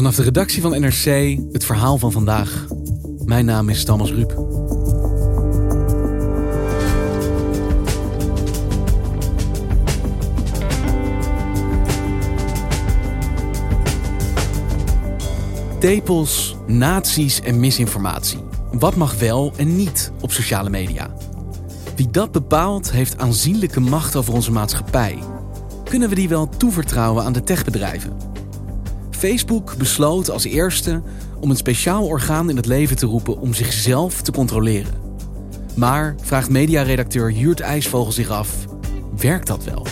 Vanaf 0.00 0.16
de 0.16 0.22
redactie 0.22 0.62
van 0.62 0.80
NRC 0.80 1.38
het 1.52 1.64
verhaal 1.64 1.98
van 1.98 2.12
vandaag. 2.12 2.66
Mijn 3.24 3.44
naam 3.44 3.68
is 3.68 3.84
Thomas 3.84 4.12
Ruip. 4.12 4.30
Tepels, 15.78 16.56
nazi's 16.66 17.40
en 17.40 17.60
misinformatie. 17.60 18.40
Wat 18.72 18.96
mag 18.96 19.18
wel 19.18 19.52
en 19.56 19.76
niet 19.76 20.12
op 20.20 20.32
sociale 20.32 20.70
media? 20.70 21.10
Wie 21.96 22.10
dat 22.10 22.32
bepaalt, 22.32 22.90
heeft 22.90 23.18
aanzienlijke 23.18 23.80
macht 23.80 24.16
over 24.16 24.34
onze 24.34 24.52
maatschappij. 24.52 25.18
Kunnen 25.84 26.08
we 26.08 26.14
die 26.14 26.28
wel 26.28 26.48
toevertrouwen 26.48 27.24
aan 27.24 27.32
de 27.32 27.42
techbedrijven? 27.42 28.30
Facebook 29.20 29.76
besloot 29.76 30.30
als 30.30 30.44
eerste 30.44 31.02
om 31.40 31.50
een 31.50 31.56
speciaal 31.56 32.06
orgaan 32.06 32.50
in 32.50 32.56
het 32.56 32.66
leven 32.66 32.96
te 32.96 33.06
roepen 33.06 33.40
om 33.40 33.54
zichzelf 33.54 34.22
te 34.22 34.32
controleren. 34.32 34.92
Maar, 35.76 36.14
vraagt 36.20 36.50
mediaredacteur 36.50 37.30
Juurt 37.30 37.60
IJsvogel 37.60 38.12
zich 38.12 38.28
af, 38.28 38.66
werkt 39.16 39.46
dat 39.46 39.64
wel? 39.64 39.86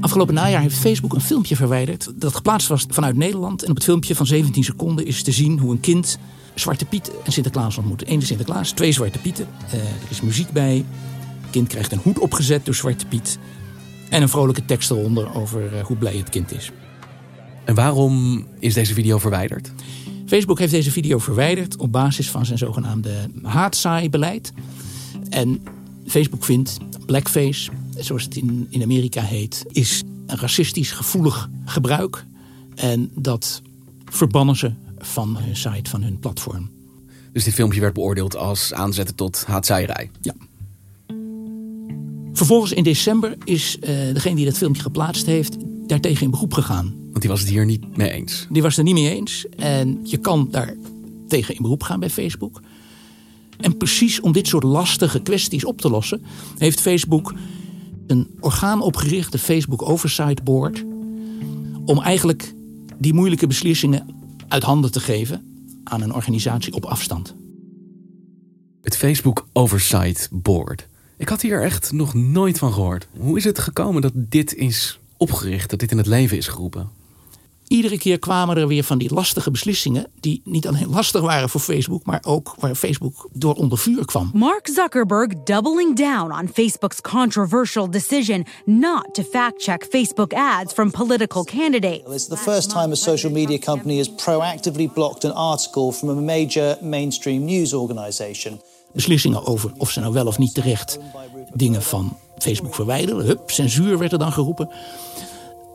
Afgelopen 0.00 0.34
najaar 0.34 0.60
heeft 0.60 0.78
Facebook 0.78 1.14
een 1.14 1.20
filmpje 1.20 1.56
verwijderd 1.56 2.12
dat 2.14 2.34
geplaatst 2.34 2.68
was 2.68 2.86
vanuit 2.88 3.16
Nederland. 3.16 3.62
En 3.62 3.68
op 3.70 3.74
het 3.74 3.84
filmpje 3.84 4.14
van 4.14 4.26
17 4.26 4.64
seconden 4.64 5.06
is 5.06 5.22
te 5.22 5.32
zien 5.32 5.58
hoe 5.58 5.70
een 5.70 5.80
kind 5.80 6.18
Zwarte 6.58 6.84
Piet 6.84 7.10
en 7.24 7.32
Sinterklaas 7.32 7.78
ontmoeten. 7.78 8.12
Eén 8.12 8.22
Sinterklaas, 8.22 8.70
twee 8.70 8.92
Zwarte 8.92 9.18
Pieten. 9.18 9.46
Uh, 9.66 9.72
er 9.74 10.10
is 10.10 10.20
muziek 10.20 10.50
bij. 10.50 10.84
Het 11.40 11.50
kind 11.50 11.68
krijgt 11.68 11.92
een 11.92 12.00
hoed 12.02 12.18
opgezet 12.18 12.64
door 12.64 12.74
Zwarte 12.74 13.06
Piet. 13.06 13.38
En 14.08 14.22
een 14.22 14.28
vrolijke 14.28 14.64
tekst 14.64 14.90
eronder 14.90 15.34
over 15.34 15.72
uh, 15.72 15.80
hoe 15.80 15.96
blij 15.96 16.16
het 16.16 16.28
kind 16.28 16.52
is. 16.52 16.70
En 17.64 17.74
waarom 17.74 18.46
is 18.58 18.74
deze 18.74 18.94
video 18.94 19.18
verwijderd? 19.18 19.72
Facebook 20.26 20.58
heeft 20.58 20.72
deze 20.72 20.90
video 20.90 21.18
verwijderd 21.18 21.76
op 21.76 21.92
basis 21.92 22.30
van 22.30 22.46
zijn 22.46 22.58
zogenaamde 22.58 23.30
haatzaai-beleid. 23.42 24.52
En 25.28 25.62
Facebook 26.06 26.44
vindt 26.44 26.78
blackface, 27.06 27.70
zoals 27.96 28.22
het 28.22 28.36
in, 28.36 28.66
in 28.70 28.82
Amerika 28.82 29.22
heet, 29.22 29.64
is 29.72 30.02
een 30.26 30.38
racistisch 30.38 30.90
gevoelig 30.90 31.50
gebruik. 31.64 32.24
En 32.74 33.10
dat 33.14 33.62
verbannen 34.04 34.56
ze 34.56 34.72
van 35.00 35.36
hun 35.36 35.56
site, 35.56 35.90
van 35.90 36.02
hun 36.02 36.18
platform. 36.18 36.70
Dus 37.32 37.44
dit 37.44 37.54
filmpje 37.54 37.80
werd 37.80 37.94
beoordeeld 37.94 38.36
als 38.36 38.72
aanzetten 38.72 39.14
tot 39.14 39.44
haatzaaierij? 39.46 40.10
Ja. 40.20 40.34
Vervolgens 42.32 42.72
in 42.72 42.82
december 42.82 43.36
is 43.44 43.76
uh, 43.76 43.86
degene 43.86 44.34
die 44.34 44.44
dat 44.44 44.56
filmpje 44.56 44.82
geplaatst 44.82 45.26
heeft 45.26 45.56
daartegen 45.86 46.24
in 46.24 46.30
beroep 46.30 46.52
gegaan. 46.52 46.94
Want 47.10 47.20
die 47.20 47.30
was 47.30 47.40
het 47.40 47.48
hier 47.48 47.64
niet 47.64 47.96
mee 47.96 48.10
eens? 48.10 48.46
Die 48.50 48.62
was 48.62 48.76
het 48.76 48.86
er 48.86 48.92
niet 48.92 49.02
mee 49.02 49.14
eens. 49.14 49.46
En 49.56 50.00
je 50.02 50.16
kan 50.16 50.48
daar 50.50 50.74
tegen 51.28 51.54
in 51.54 51.62
beroep 51.62 51.82
gaan 51.82 52.00
bij 52.00 52.10
Facebook. 52.10 52.60
En 53.56 53.76
precies 53.76 54.20
om 54.20 54.32
dit 54.32 54.46
soort 54.46 54.62
lastige 54.62 55.20
kwesties 55.20 55.64
op 55.64 55.80
te 55.80 55.90
lossen, 55.90 56.22
heeft 56.58 56.80
Facebook 56.80 57.34
een 58.06 58.26
orgaan 58.40 58.80
opgericht, 58.80 59.32
de 59.32 59.38
Facebook 59.38 59.82
Oversight 59.82 60.44
Board, 60.44 60.84
om 61.84 62.00
eigenlijk 62.00 62.54
die 62.98 63.14
moeilijke 63.14 63.46
beslissingen 63.46 64.06
uit 64.48 64.62
handen 64.62 64.92
te 64.92 65.00
geven 65.00 65.66
aan 65.84 66.02
een 66.02 66.14
organisatie 66.14 66.72
op 66.74 66.84
afstand. 66.84 67.34
Het 68.82 68.96
Facebook 68.96 69.48
Oversight 69.52 70.28
Board. 70.32 70.88
Ik 71.16 71.28
had 71.28 71.42
hier 71.42 71.62
echt 71.62 71.92
nog 71.92 72.14
nooit 72.14 72.58
van 72.58 72.72
gehoord. 72.72 73.08
Hoe 73.16 73.36
is 73.36 73.44
het 73.44 73.58
gekomen 73.58 74.02
dat 74.02 74.12
dit 74.14 74.54
is 74.54 74.98
opgericht, 75.16 75.70
dat 75.70 75.78
dit 75.78 75.90
in 75.90 75.96
het 75.96 76.06
leven 76.06 76.36
is 76.36 76.48
geroepen? 76.48 76.90
Iedere 77.68 77.98
keer 77.98 78.18
kwamen 78.18 78.56
er 78.56 78.66
weer 78.66 78.84
van 78.84 78.98
die 78.98 79.14
lastige 79.14 79.50
beslissingen, 79.50 80.06
die 80.20 80.40
niet 80.44 80.66
alleen 80.66 80.88
lastig 80.88 81.20
waren 81.20 81.48
voor 81.48 81.60
Facebook, 81.60 82.04
maar 82.04 82.22
ook 82.26 82.54
waar 82.58 82.74
Facebook 82.74 83.28
door 83.32 83.54
onder 83.54 83.78
vuur 83.78 84.04
kwam. 84.04 84.30
Mark 84.34 84.68
Zuckerberg 84.68 85.32
doubling 85.44 85.96
down 85.96 86.32
on 86.32 86.48
Facebook's 86.52 87.00
controversial 87.00 87.90
decision 87.90 88.46
not 88.64 89.08
to 89.12 89.22
fact-check 89.22 89.86
Facebook 89.90 90.32
ads 90.32 90.72
from 90.72 90.90
political 90.90 91.44
candidates. 91.44 92.14
It's 92.14 92.28
the 92.28 92.36
first 92.36 92.70
time 92.70 92.92
a 92.92 92.94
social 92.94 93.32
media 93.32 93.58
company 93.58 93.96
has 93.96 94.10
proactively 94.14 94.92
blocked 94.94 95.24
an 95.24 95.34
article 95.34 95.92
from 95.92 96.08
a 96.08 96.20
major 96.20 96.78
mainstream 96.80 97.44
news 97.44 97.72
organization. 97.72 98.60
Beslissingen 98.92 99.46
over 99.46 99.72
of 99.76 99.90
ze 99.90 100.00
nou 100.00 100.12
wel 100.12 100.26
of 100.26 100.38
niet 100.38 100.54
terecht 100.54 100.98
dingen 101.54 101.82
van 101.82 102.16
Facebook 102.38 102.74
verwijderen. 102.74 103.24
Hup, 103.24 103.50
censuur 103.50 103.98
werd 103.98 104.12
er 104.12 104.18
dan 104.18 104.32
geroepen. 104.32 104.68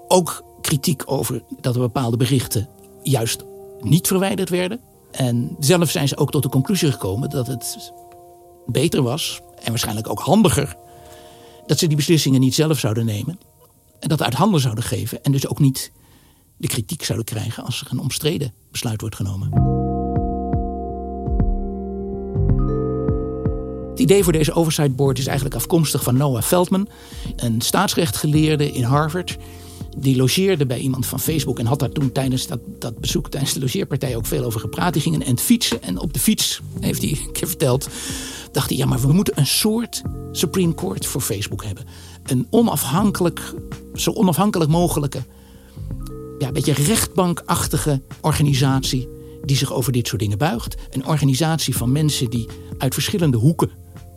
Ook 0.08 0.44
kritiek 0.64 1.04
over 1.06 1.44
dat 1.62 1.76
er 1.76 1.82
bepaalde 1.82 2.18
berichten 2.18 2.70
juist 3.04 3.44
niet 3.82 4.08
verwijderd 4.08 4.50
werden. 4.50 4.80
En 5.12 5.56
zelf 5.60 5.92
zijn 5.92 6.08
ze 6.08 6.18
ook 6.18 6.32
tot 6.32 6.44
de 6.44 6.50
conclusie 6.50 6.92
gekomen 6.92 7.30
dat 7.30 7.48
het 7.48 7.92
beter 8.66 9.02
was 9.02 9.42
en 9.64 9.70
waarschijnlijk 9.70 10.10
ook 10.10 10.20
handiger 10.20 10.76
dat 11.66 11.80
ze 11.80 11.88
die 11.88 11.98
beslissingen 11.98 12.40
niet 12.40 12.56
zelf 12.56 12.80
zouden 12.80 13.06
nemen 13.06 13.40
en 14.00 14.10
dat 14.10 14.22
uit 14.22 14.34
handen 14.34 14.62
zouden 14.62 14.84
geven 14.84 15.24
en 15.24 15.32
dus 15.32 15.48
ook 15.48 15.60
niet 15.60 15.92
de 16.58 16.68
kritiek 16.68 17.04
zouden 17.04 17.26
krijgen 17.26 17.64
als 17.64 17.82
er 17.82 17.88
een 17.92 18.00
omstreden 18.00 18.54
besluit 18.72 19.02
wordt 19.02 19.16
genomen. 19.16 19.72
Het 23.90 24.00
idee 24.02 24.24
voor 24.24 24.34
deze 24.34 24.54
oversight 24.54 24.96
board 24.96 25.18
is 25.18 25.26
eigenlijk 25.26 25.56
afkomstig 25.56 26.04
van 26.04 26.18
Noah 26.18 26.42
Feldman, 26.42 26.88
een 27.36 27.62
staatsrechtgeleerde 27.62 28.72
in 28.72 28.84
Harvard 28.84 29.38
die 29.98 30.16
logeerde 30.16 30.66
bij 30.66 30.80
iemand 30.80 31.06
van 31.06 31.20
Facebook 31.20 31.60
en 31.60 31.66
had 31.66 31.80
daar 31.80 31.92
toen 31.92 32.12
tijdens 32.12 32.48
dat, 32.48 32.60
dat 32.80 33.00
bezoek, 33.00 33.30
tijdens 33.30 33.54
de 33.54 33.60
logeerpartij 33.60 34.16
ook 34.16 34.26
veel 34.26 34.44
over 34.44 34.60
gepraat. 34.60 34.94
Die 34.94 35.02
gingen 35.02 35.22
en 35.22 35.40
fietsen 35.40 35.82
en 35.82 35.98
op 35.98 36.14
de 36.14 36.20
fiets, 36.20 36.62
heeft 36.80 37.02
hij 37.02 37.12
een 37.12 37.32
keer 37.32 37.48
verteld, 37.48 37.90
dacht 38.52 38.70
hij, 38.70 38.78
ja, 38.78 38.86
maar 38.86 39.02
we 39.02 39.14
moeten 39.14 39.40
een 39.40 39.48
soort 39.48 40.02
Supreme 40.32 40.74
Court 40.74 41.06
voor 41.06 41.22
Facebook 41.22 41.64
hebben. 41.64 41.86
Een 42.24 42.48
onafhankelijk, 42.50 43.54
zo 43.94 44.12
onafhankelijk 44.12 44.70
mogelijke, 44.70 45.24
ja, 46.40 46.48
een 46.48 46.54
beetje 46.54 46.74
rechtbankachtige 46.74 48.02
organisatie 48.22 49.08
die 49.46 49.58
zich 49.58 49.74
over 49.74 49.92
dit 49.92 50.08
soort 50.08 50.22
dingen 50.22 50.38
buigt. 50.38 50.76
Een 50.90 51.08
organisatie 51.08 51.76
van 51.76 51.92
mensen 51.92 52.30
die 52.30 52.48
uit 52.78 52.94
verschillende 52.94 53.38
hoeken 53.38 53.70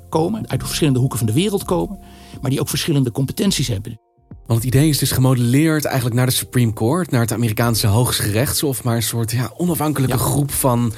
komen, 0.08 0.48
uit 0.48 0.62
verschillende 0.62 0.98
hoeken 0.98 1.18
van 1.18 1.26
de 1.26 1.32
wereld 1.32 1.64
komen, 1.64 1.98
maar 2.40 2.50
die 2.50 2.60
ook 2.60 2.68
verschillende 2.68 3.10
competenties 3.10 3.68
hebben. 3.68 4.05
Want 4.46 4.64
het 4.64 4.74
idee 4.74 4.88
is 4.88 4.98
dus 4.98 5.10
gemodelleerd 5.10 5.84
eigenlijk 5.84 6.16
naar 6.16 6.26
de 6.26 6.32
Supreme 6.32 6.72
Court, 6.72 7.10
naar 7.10 7.20
het 7.20 7.32
Amerikaanse 7.32 7.86
Hoogste 7.86 8.30
Rechtshof, 8.30 8.84
maar 8.84 8.96
een 8.96 9.02
soort 9.02 9.30
ja, 9.30 9.52
onafhankelijke 9.56 10.18
groep 10.18 10.50
van 10.50 10.92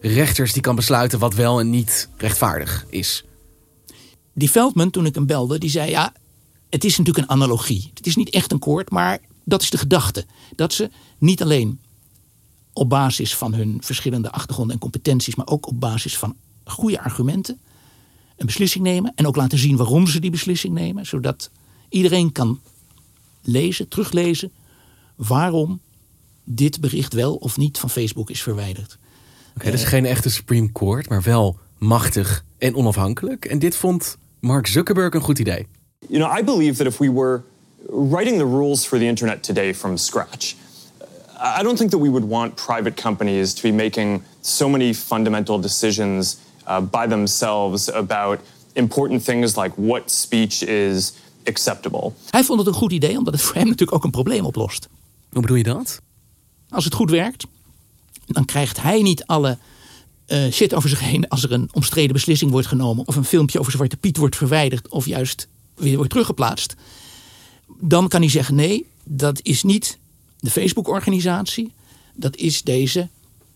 rechters 0.00 0.52
die 0.52 0.62
kan 0.62 0.74
besluiten 0.74 1.18
wat 1.18 1.34
wel 1.34 1.60
en 1.60 1.70
niet 1.70 2.08
rechtvaardig 2.16 2.86
is. 2.88 3.24
Die 4.34 4.50
Veldman, 4.50 4.90
toen 4.90 5.06
ik 5.06 5.14
hem 5.14 5.26
belde, 5.26 5.58
die 5.58 5.70
zei 5.70 5.90
ja, 5.90 6.12
het 6.70 6.84
is 6.84 6.98
natuurlijk 6.98 7.26
een 7.26 7.34
analogie. 7.34 7.90
Het 7.94 8.06
is 8.06 8.16
niet 8.16 8.30
echt 8.30 8.52
een 8.52 8.58
koord, 8.58 8.90
maar 8.90 9.18
dat 9.44 9.62
is 9.62 9.70
de 9.70 9.78
gedachte. 9.78 10.26
Dat 10.56 10.72
ze 10.72 10.90
niet 11.18 11.42
alleen 11.42 11.80
op 12.72 12.88
basis 12.88 13.36
van 13.36 13.54
hun 13.54 13.78
verschillende 13.80 14.30
achtergronden 14.30 14.74
en 14.74 14.80
competenties, 14.80 15.34
maar 15.34 15.46
ook 15.46 15.66
op 15.68 15.80
basis 15.80 16.18
van 16.18 16.36
goede 16.64 17.00
argumenten 17.00 17.60
een 18.36 18.46
beslissing 18.46 18.84
nemen 18.84 19.12
en 19.14 19.26
ook 19.26 19.36
laten 19.36 19.58
zien 19.58 19.76
waarom 19.76 20.06
ze 20.06 20.20
die 20.20 20.30
beslissing 20.30 20.74
nemen, 20.74 21.06
zodat 21.06 21.50
iedereen 21.88 22.32
kan 22.32 22.60
lezen, 23.44 23.88
teruglezen 23.88 24.52
waarom 25.16 25.80
dit 26.44 26.80
bericht 26.80 27.12
wel 27.12 27.34
of 27.34 27.56
niet 27.56 27.78
van 27.78 27.90
Facebook 27.90 28.30
is 28.30 28.42
verwijderd. 28.42 28.98
Oké, 29.48 29.56
okay, 29.56 29.70
dus 29.70 29.84
geen 29.84 30.06
echte 30.06 30.30
Supreme 30.30 30.72
Court, 30.72 31.08
maar 31.08 31.22
wel 31.22 31.58
machtig 31.78 32.44
en 32.58 32.74
onafhankelijk. 32.74 33.44
En 33.44 33.58
dit 33.58 33.76
vond 33.76 34.16
Mark 34.40 34.66
Zuckerberg 34.66 35.14
een 35.14 35.20
goed 35.20 35.38
idee. 35.38 35.66
You 36.08 36.22
know, 36.22 36.38
I 36.38 36.44
believe 36.44 36.76
that 36.76 36.92
if 36.92 36.98
we 36.98 37.12
were 37.12 37.42
writing 37.88 38.38
the 38.38 38.46
rules 38.46 38.86
for 38.86 38.98
the 38.98 39.04
internet 39.04 39.42
today 39.42 39.74
from 39.74 39.96
scratch, 39.96 40.54
I 41.58 41.62
don't 41.62 41.76
think 41.76 41.90
that 41.90 42.00
we 42.00 42.08
would 42.08 42.28
want 42.28 42.54
private 42.54 43.02
companies 43.02 43.52
to 43.52 43.62
be 43.62 43.72
making 43.72 44.22
so 44.40 44.68
many 44.68 44.94
fundamental 44.94 45.60
decisions 45.60 46.36
uh, 46.66 46.80
by 46.80 47.06
themselves 47.06 47.88
about 47.92 48.40
important 48.74 49.24
things 49.24 49.56
like 49.56 49.72
what 49.76 50.10
speech 50.10 50.62
is 50.62 51.12
acceptable. 51.44 52.12
Hij 52.30 52.44
vond 52.44 52.58
het 52.58 52.68
een 52.68 52.74
goed 52.74 52.92
idee, 52.92 53.18
omdat 53.18 53.34
het 53.34 53.42
voor 53.42 53.54
hem 53.54 53.64
natuurlijk 53.64 53.96
ook 53.96 54.04
een 54.04 54.10
probleem 54.10 54.44
oplost. 54.44 54.88
Hoe 55.32 55.40
bedoel 55.40 55.56
je 55.56 55.62
dat? 55.62 56.00
Als 56.68 56.84
het 56.84 56.94
goed 56.94 57.10
werkt, 57.10 57.46
dan 58.26 58.44
krijgt 58.44 58.82
hij 58.82 59.02
niet 59.02 59.26
alle 59.26 59.58
uh, 60.26 60.52
shit 60.52 60.74
over 60.74 60.88
zich 60.88 61.00
heen 61.00 61.28
als 61.28 61.42
er 61.42 61.52
een 61.52 61.68
omstreden 61.72 62.12
beslissing 62.12 62.50
wordt 62.50 62.66
genomen 62.66 63.06
of 63.06 63.16
een 63.16 63.24
filmpje 63.24 63.58
over 63.58 63.72
Zwarte 63.72 63.96
Piet 63.96 64.16
wordt 64.16 64.36
verwijderd 64.36 64.88
of 64.88 65.06
juist 65.06 65.48
weer 65.74 65.96
wordt 65.96 66.10
teruggeplaatst. 66.10 66.74
Dan 67.80 68.08
kan 68.08 68.20
hij 68.20 68.30
zeggen: 68.30 68.54
nee, 68.54 68.86
dat 69.04 69.40
is 69.42 69.62
niet 69.62 69.98
de 70.38 70.50
Facebook-organisatie, 70.50 71.72
dat 72.14 72.36
is 72.36 72.62
deze 72.62 73.08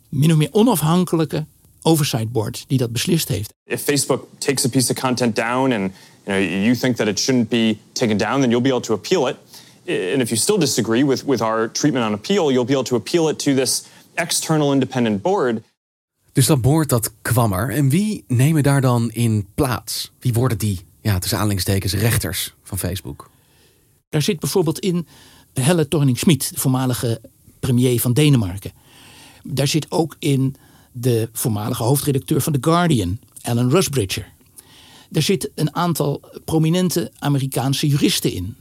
min 0.08 0.30
of 0.30 0.36
meer 0.36 0.52
onafhankelijke 0.52 1.46
oversight 1.82 2.32
board 2.32 2.64
die 2.68 2.78
dat 2.78 2.92
beslist 2.92 3.28
heeft. 3.28 3.54
If 3.64 3.82
Facebook 3.82 4.26
takes 4.38 4.64
a 4.64 4.68
piece 4.68 4.92
of 4.92 4.98
content 4.98 5.36
down 5.36 5.72
and 5.72 5.92
you, 6.28 6.34
know, 6.34 6.66
you 6.66 6.74
think 6.74 6.96
that 6.96 7.08
it 7.08 7.18
shouldn't 7.18 7.48
be 7.48 7.78
taken 7.92 8.18
down, 8.18 8.40
then 8.40 8.50
you'll 8.50 8.62
be 8.62 8.68
able 8.68 8.80
to 8.80 8.92
appeal 8.92 9.26
it. 9.26 9.36
And 10.12 10.20
if 10.20 10.28
you 10.28 10.36
still 10.36 10.58
disagree 10.58 11.04
with, 11.04 11.24
with 11.24 11.40
our 11.40 11.68
treatment 11.68 12.04
on 12.04 12.12
appeal, 12.12 12.50
you'll 12.52 12.66
be 12.66 12.72
able 12.72 12.84
to 12.84 12.96
appeal 12.96 13.28
it 13.28 13.38
to 13.38 13.54
this 13.54 13.86
external 14.14 14.72
independent 14.72 15.22
board. 15.22 15.62
Dus 16.32 16.46
dat 16.46 16.60
boord 16.60 16.88
dat 16.88 17.12
kwam 17.22 17.52
er. 17.52 17.70
En 17.70 17.88
wie 17.88 18.24
nemen 18.26 18.62
daar 18.62 18.80
dan 18.80 19.10
in 19.10 19.46
plaats? 19.54 20.10
Wie 20.18 20.32
worden 20.32 20.58
die, 20.58 20.80
ja, 21.00 21.18
tussen 21.18 21.38
aanhalingstekens, 21.38 21.94
rechters 21.94 22.54
van 22.62 22.78
Facebook? 22.78 23.30
Daar 24.08 24.22
zit 24.22 24.40
bijvoorbeeld 24.40 24.78
in 24.78 25.06
Helle 25.54 25.88
Thorning-Schmidt, 25.88 26.54
de 26.54 26.60
voormalige 26.60 27.20
premier 27.60 28.00
van 28.00 28.12
Denemarken. 28.12 28.72
Daar 29.42 29.66
zit 29.66 29.90
ook 29.90 30.16
in 30.18 30.56
de 30.92 31.28
voormalige 31.32 31.82
hoofdredacteur 31.82 32.40
van 32.40 32.52
The 32.52 32.58
Guardian, 32.60 33.18
Alan 33.42 33.70
Rusbridger. 33.70 34.32
Daar 35.08 35.22
zit 35.22 35.50
een 35.54 35.74
aantal 35.74 36.20
prominente 36.44 37.12
Amerikaanse 37.18 37.88
juristen 37.88 38.32
in. 38.32 38.56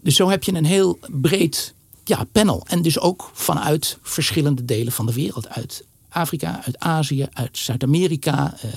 Dus 0.00 0.16
zo 0.16 0.28
heb 0.28 0.44
je 0.44 0.54
een 0.54 0.64
heel 0.64 0.98
breed 1.06 1.74
ja, 2.04 2.24
panel. 2.32 2.64
En 2.66 2.82
dus 2.82 2.98
ook 2.98 3.30
vanuit 3.32 3.98
verschillende 4.02 4.64
delen 4.64 4.92
van 4.92 5.06
de 5.06 5.12
wereld. 5.12 5.48
Uit 5.48 5.84
Afrika, 6.08 6.64
uit 6.64 6.78
Azië, 6.78 7.26
uit 7.32 7.58
Zuid-Amerika. 7.58 8.54
Uh, 8.64 8.70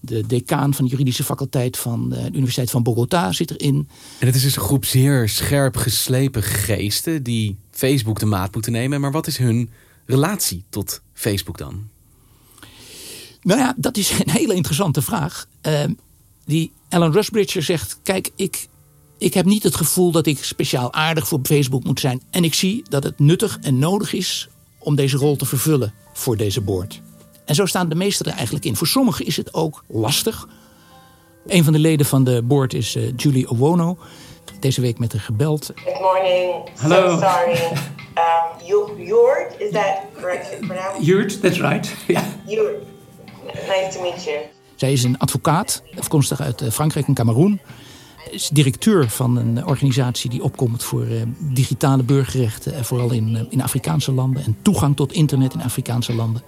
de 0.00 0.26
decaan 0.26 0.74
van 0.74 0.84
de 0.84 0.90
juridische 0.90 1.24
faculteit 1.24 1.76
van 1.76 2.08
de 2.08 2.28
Universiteit 2.32 2.70
van 2.70 2.82
Bogota 2.82 3.32
zit 3.32 3.50
erin. 3.50 3.88
En 4.18 4.26
het 4.26 4.34
is 4.34 4.42
dus 4.42 4.56
een 4.56 4.62
groep 4.62 4.84
zeer 4.84 5.28
scherp 5.28 5.76
geslepen 5.76 6.42
geesten 6.42 7.22
die 7.22 7.56
Facebook 7.70 8.18
de 8.18 8.26
maat 8.26 8.52
moeten 8.54 8.72
nemen. 8.72 9.00
Maar 9.00 9.12
wat 9.12 9.26
is 9.26 9.36
hun 9.36 9.70
relatie 10.06 10.64
tot 10.68 11.00
Facebook 11.12 11.58
dan? 11.58 11.88
Nou 13.42 13.60
ja, 13.60 13.74
dat 13.76 13.96
is 13.96 14.10
een 14.10 14.30
hele 14.30 14.54
interessante 14.54 15.02
vraag. 15.02 15.46
Uh, 15.66 15.84
die 16.50 16.72
Alan 16.88 17.12
Rusbridger 17.12 17.62
zegt: 17.62 17.98
Kijk, 18.02 18.30
ik, 18.36 18.68
ik 19.18 19.34
heb 19.34 19.44
niet 19.44 19.62
het 19.62 19.76
gevoel 19.76 20.10
dat 20.10 20.26
ik 20.26 20.44
speciaal 20.44 20.92
aardig 20.92 21.28
voor 21.28 21.40
Facebook 21.42 21.84
moet 21.84 22.00
zijn. 22.00 22.22
En 22.30 22.44
ik 22.44 22.54
zie 22.54 22.82
dat 22.88 23.02
het 23.02 23.18
nuttig 23.18 23.58
en 23.60 23.78
nodig 23.78 24.12
is 24.12 24.48
om 24.78 24.94
deze 24.94 25.16
rol 25.16 25.36
te 25.36 25.46
vervullen 25.46 25.94
voor 26.12 26.36
deze 26.36 26.60
board. 26.60 27.00
En 27.44 27.54
zo 27.54 27.66
staan 27.66 27.88
de 27.88 27.94
meesten 27.94 28.26
er 28.26 28.32
eigenlijk 28.32 28.64
in. 28.64 28.76
Voor 28.76 28.86
sommigen 28.86 29.26
is 29.26 29.36
het 29.36 29.54
ook 29.54 29.84
lastig. 29.88 30.48
Een 31.46 31.64
van 31.64 31.72
de 31.72 31.78
leden 31.78 32.06
van 32.06 32.24
de 32.24 32.42
board 32.42 32.74
is 32.74 32.96
uh, 32.96 33.12
Julie 33.16 33.48
Owono. 33.48 33.98
Deze 34.60 34.80
week 34.80 34.98
met 34.98 35.12
haar 35.12 35.20
gebeld. 35.20 35.72
Good 35.74 36.00
morning. 36.00 36.54
Hallo. 36.76 37.10
So 37.10 37.26
sorry. 37.26 37.58
Um, 38.18 39.06
Jord, 39.06 39.54
is 39.58 39.70
that 39.72 39.98
correct? 40.20 40.58
Jord, 41.00 41.40
that's 41.40 41.58
right. 41.58 41.94
Yeah. 42.06 42.24
Jord. 42.46 42.76
Nice 43.54 43.96
to 43.96 44.02
meet 44.02 44.24
you. 44.24 44.59
Zij 44.80 44.92
is 44.92 45.02
een 45.02 45.18
advocaat, 45.18 45.82
afkomstig 45.98 46.40
uit 46.40 46.60
eh, 46.60 46.70
Frankrijk 46.70 47.06
en 47.06 47.14
Cameroen. 47.14 47.60
Is 48.30 48.48
directeur 48.48 49.10
van 49.10 49.36
een 49.36 49.66
organisatie 49.66 50.30
die 50.30 50.42
opkomt 50.42 50.82
voor 50.82 51.06
uh, 51.06 51.22
digitale 51.38 52.02
burgerrechten, 52.02 52.84
vooral 52.84 53.10
in, 53.10 53.34
uh, 53.34 53.40
in 53.48 53.62
Afrikaanse 53.62 54.12
landen 54.12 54.44
en 54.44 54.56
toegang 54.62 54.96
tot 54.96 55.12
internet 55.12 55.54
in 55.54 55.62
Afrikaanse 55.62 56.14
landen 56.14 56.42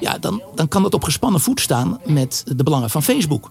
ja, 0.00 0.18
dan, 0.18 0.42
dan 0.54 0.68
kan 0.68 0.82
dat 0.82 0.94
op 0.94 1.04
gespannen 1.04 1.40
voet 1.40 1.60
staan 1.60 2.00
met 2.04 2.44
de 2.56 2.62
belangen 2.62 2.90
van 2.90 3.02
Facebook. 3.02 3.50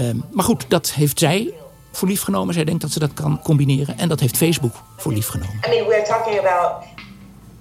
Um, 0.00 0.24
maar 0.30 0.44
goed, 0.44 0.64
dat 0.68 0.92
heeft 0.92 1.18
zij 1.18 1.54
voor 1.92 2.08
lief 2.08 2.22
genomen. 2.22 2.54
Zij 2.54 2.64
denkt 2.64 2.80
dat 2.80 2.90
ze 2.90 2.98
dat 2.98 3.14
kan 3.14 3.40
combineren. 3.42 3.98
En 3.98 4.08
dat 4.08 4.20
heeft 4.20 4.36
Facebook 4.36 4.74
voor 4.96 5.12
lief 5.12 5.28
genomen. 5.28 5.54
I 5.66 5.68
mean, 5.68 5.86
we're 5.86 6.06
talking 6.06 6.38
about 6.38 6.84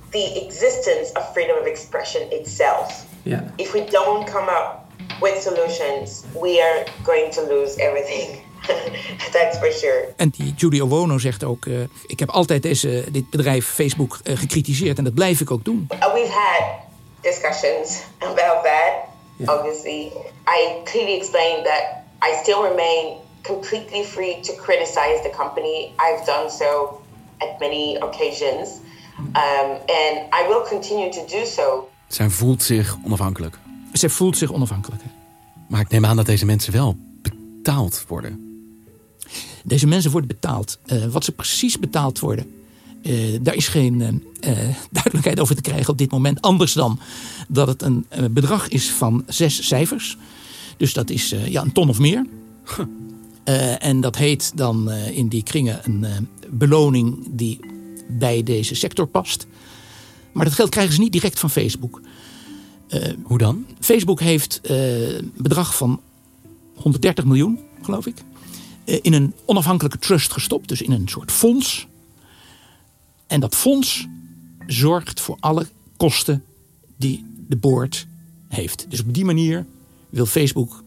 the 0.10 0.45
existence 0.45 1.12
of 1.13 1.31
freedom 1.33 1.57
of 1.62 1.66
expression 1.66 2.24
itself. 2.31 3.06
Yeah. 3.24 3.42
If 3.56 3.71
we 3.71 3.83
don't 3.89 4.31
come 4.31 4.51
up 4.51 4.85
with 5.22 5.42
solutions, 5.42 6.24
we 6.42 6.62
are 6.62 6.86
going 7.04 7.32
to 7.34 7.42
lose 7.42 7.78
everything. 7.78 8.44
That's 9.32 9.58
for 9.58 9.72
sure. 9.72 10.14
En 10.16 10.30
die 10.30 10.54
Julie 10.56 10.84
Owono 10.84 11.18
zegt 11.18 11.44
ook: 11.44 11.66
uh, 11.66 11.80
Ik 12.06 12.20
heb 12.20 12.30
altijd 12.30 12.62
deze, 12.62 13.04
dit 13.12 13.30
bedrijf 13.30 13.68
Facebook 13.68 14.20
uh, 14.24 14.38
gekritiseerd 14.38 14.98
en 14.98 15.04
dat 15.04 15.14
blijf 15.14 15.42
ik 15.42 15.52
ook 15.52 15.66
doen. 15.66 15.88
Uh, 15.94 16.14
we've 16.14 16.32
had 16.32 16.64
discussions 17.22 18.04
about 18.20 18.64
that. 18.64 18.94
Yeah. 19.38 19.58
Obviously, 19.58 20.12
I 20.48 20.82
clearly 20.84 21.16
explained 21.16 21.66
that 21.66 21.84
I 22.22 22.36
still 22.42 22.62
remain 22.62 23.18
completely 23.42 24.04
free 24.04 24.40
to 24.42 24.54
criticize 24.54 25.22
the 25.24 25.34
company. 25.38 25.92
I've 26.00 26.26
done 26.26 26.50
so 26.50 27.02
at 27.38 27.60
many 27.60 27.98
occasions, 27.98 28.80
um, 29.18 29.78
and 29.88 30.14
I 30.32 30.48
will 30.48 30.64
continue 30.70 31.12
to 31.12 31.26
do 31.28 31.46
so. 31.46 31.90
Zij 32.08 32.30
voelt 32.30 32.64
zich 32.64 32.98
onafhankelijk. 33.06 33.58
Zij 33.97 34.09
voelt 34.09 34.38
zich 34.38 34.53
onafhankelijk. 34.53 35.01
Maar 35.68 35.81
ik 35.81 35.89
neem 35.89 36.06
aan 36.06 36.15
dat 36.15 36.25
deze 36.25 36.45
mensen 36.45 36.74
wel 36.74 36.97
betaald 37.21 38.06
worden. 38.07 38.39
Deze 39.63 39.88
mensen 39.88 40.12
worden 40.12 40.30
betaald. 40.30 40.80
Uh, 40.86 41.06
wat 41.06 41.24
ze 41.24 41.31
precies 41.31 41.80
betaald 41.80 42.19
worden, 42.19 42.51
uh, 43.01 43.39
daar 43.42 43.56
is 43.56 43.68
geen 43.68 44.01
uh, 44.01 44.57
duidelijkheid 44.92 45.39
over 45.39 45.56
te 45.56 45.62
krijgen 45.62 45.89
op 45.89 45.97
dit 45.97 46.12
moment. 46.12 46.42
Anders 46.42 46.74
dan 46.74 47.00
dat 47.47 47.68
het 47.68 47.81
een 47.81 48.06
bedrag 48.31 48.68
is 48.68 48.92
van 48.92 49.24
zes 49.27 49.68
cijfers. 49.68 50.18
Dus 50.77 50.94
dat 50.94 51.09
is 51.09 51.36
ja, 51.45 51.62
een 51.62 51.71
ton 51.71 51.89
of 51.89 52.00
meer. 52.00 52.25
en 53.80 54.01
dat 54.01 54.15
heet 54.15 54.51
dan 54.56 54.92
in 54.92 55.27
die 55.27 55.44
kringen 55.44 55.80
een 55.83 56.27
beloning 56.50 57.27
die 57.30 57.59
bij 58.07 58.44
deze 58.44 58.75
sector 58.75 59.07
past. 59.07 59.47
Maar 60.31 60.45
dat 60.45 60.53
geld 60.53 60.69
krijgen 60.69 60.94
ze 60.94 61.00
niet 61.00 61.12
direct 61.12 61.39
van 61.39 61.50
Facebook. 61.50 62.01
Hoe 63.24 63.38
dan? 63.38 63.66
Facebook 63.80 64.20
heeft 64.20 64.60
een 64.64 65.32
bedrag 65.38 65.76
van 65.76 66.02
130 66.76 67.26
miljoen, 67.26 67.60
geloof 67.82 68.06
ik, 68.06 68.24
in 68.83 69.14
een 69.14 69.33
onafhankelijke 69.45 70.00
trust 70.00 70.31
gestopt. 70.31 70.68
Dus 70.68 70.81
in 70.81 70.92
een 70.92 71.07
soort 71.07 71.31
fonds 71.31 71.88
en 73.28 73.40
dat 73.40 73.56
fonds 73.56 74.07
zorgt 74.68 75.19
voor 75.19 75.38
alle 75.40 75.68
kosten 75.98 76.44
die 76.98 77.26
de 77.48 77.56
board 77.56 78.07
heeft. 78.48 78.86
Dus 78.90 79.02
op 79.02 79.14
die 79.14 79.26
manier 79.26 79.66
wil 80.09 80.26
Facebook 80.26 80.83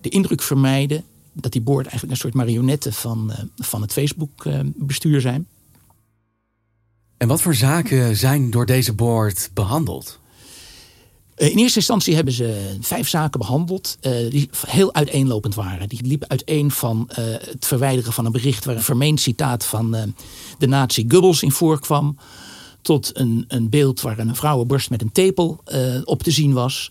de 0.00 0.08
indruk 0.08 0.42
vermijden 0.42 1.04
dat 1.32 1.52
die 1.52 1.60
board 1.60 1.86
eigenlijk 1.86 2.12
een 2.12 2.20
soort 2.20 2.34
marionetten 2.34 2.92
van, 2.92 3.32
van 3.56 3.82
het 3.82 3.92
Facebook-bestuur 3.92 5.20
zijn. 5.20 5.46
En 7.16 7.28
wat 7.28 7.42
voor 7.42 7.54
zaken 7.54 8.16
zijn 8.16 8.50
door 8.50 8.66
deze 8.66 8.92
board 8.92 9.50
behandeld? 9.54 10.20
Eh, 11.42 11.50
in 11.50 11.58
eerste 11.58 11.78
instantie 11.78 12.14
hebben 12.14 12.32
ze 12.32 12.76
vijf 12.80 13.08
zaken 13.08 13.40
behandeld 13.40 13.98
uh, 14.00 14.30
die 14.30 14.50
heel 14.66 14.94
uiteenlopend 14.94 15.54
waren. 15.54 15.88
Die 15.88 16.06
liepen 16.06 16.28
uiteen 16.28 16.70
van 16.70 17.10
uh, 17.10 17.16
het 17.40 17.66
verwijderen 17.66 18.12
van 18.12 18.26
een 18.26 18.32
bericht 18.32 18.64
waar 18.64 18.76
een 18.76 18.82
vermeend 18.82 19.20
citaat 19.20 19.64
van 19.64 20.14
de 20.58 20.66
nazi 20.66 21.04
Goebbels 21.08 21.42
in 21.42 21.50
voorkwam. 21.50 22.16
Tot 22.82 23.10
een, 23.18 23.44
een 23.48 23.68
beeld 23.68 24.00
waar 24.00 24.18
een 24.18 24.36
vrouwenborst 24.36 24.90
met 24.90 25.02
een 25.02 25.12
tepel 25.12 25.60
op 26.04 26.22
te 26.22 26.30
zien 26.30 26.52
was. 26.52 26.90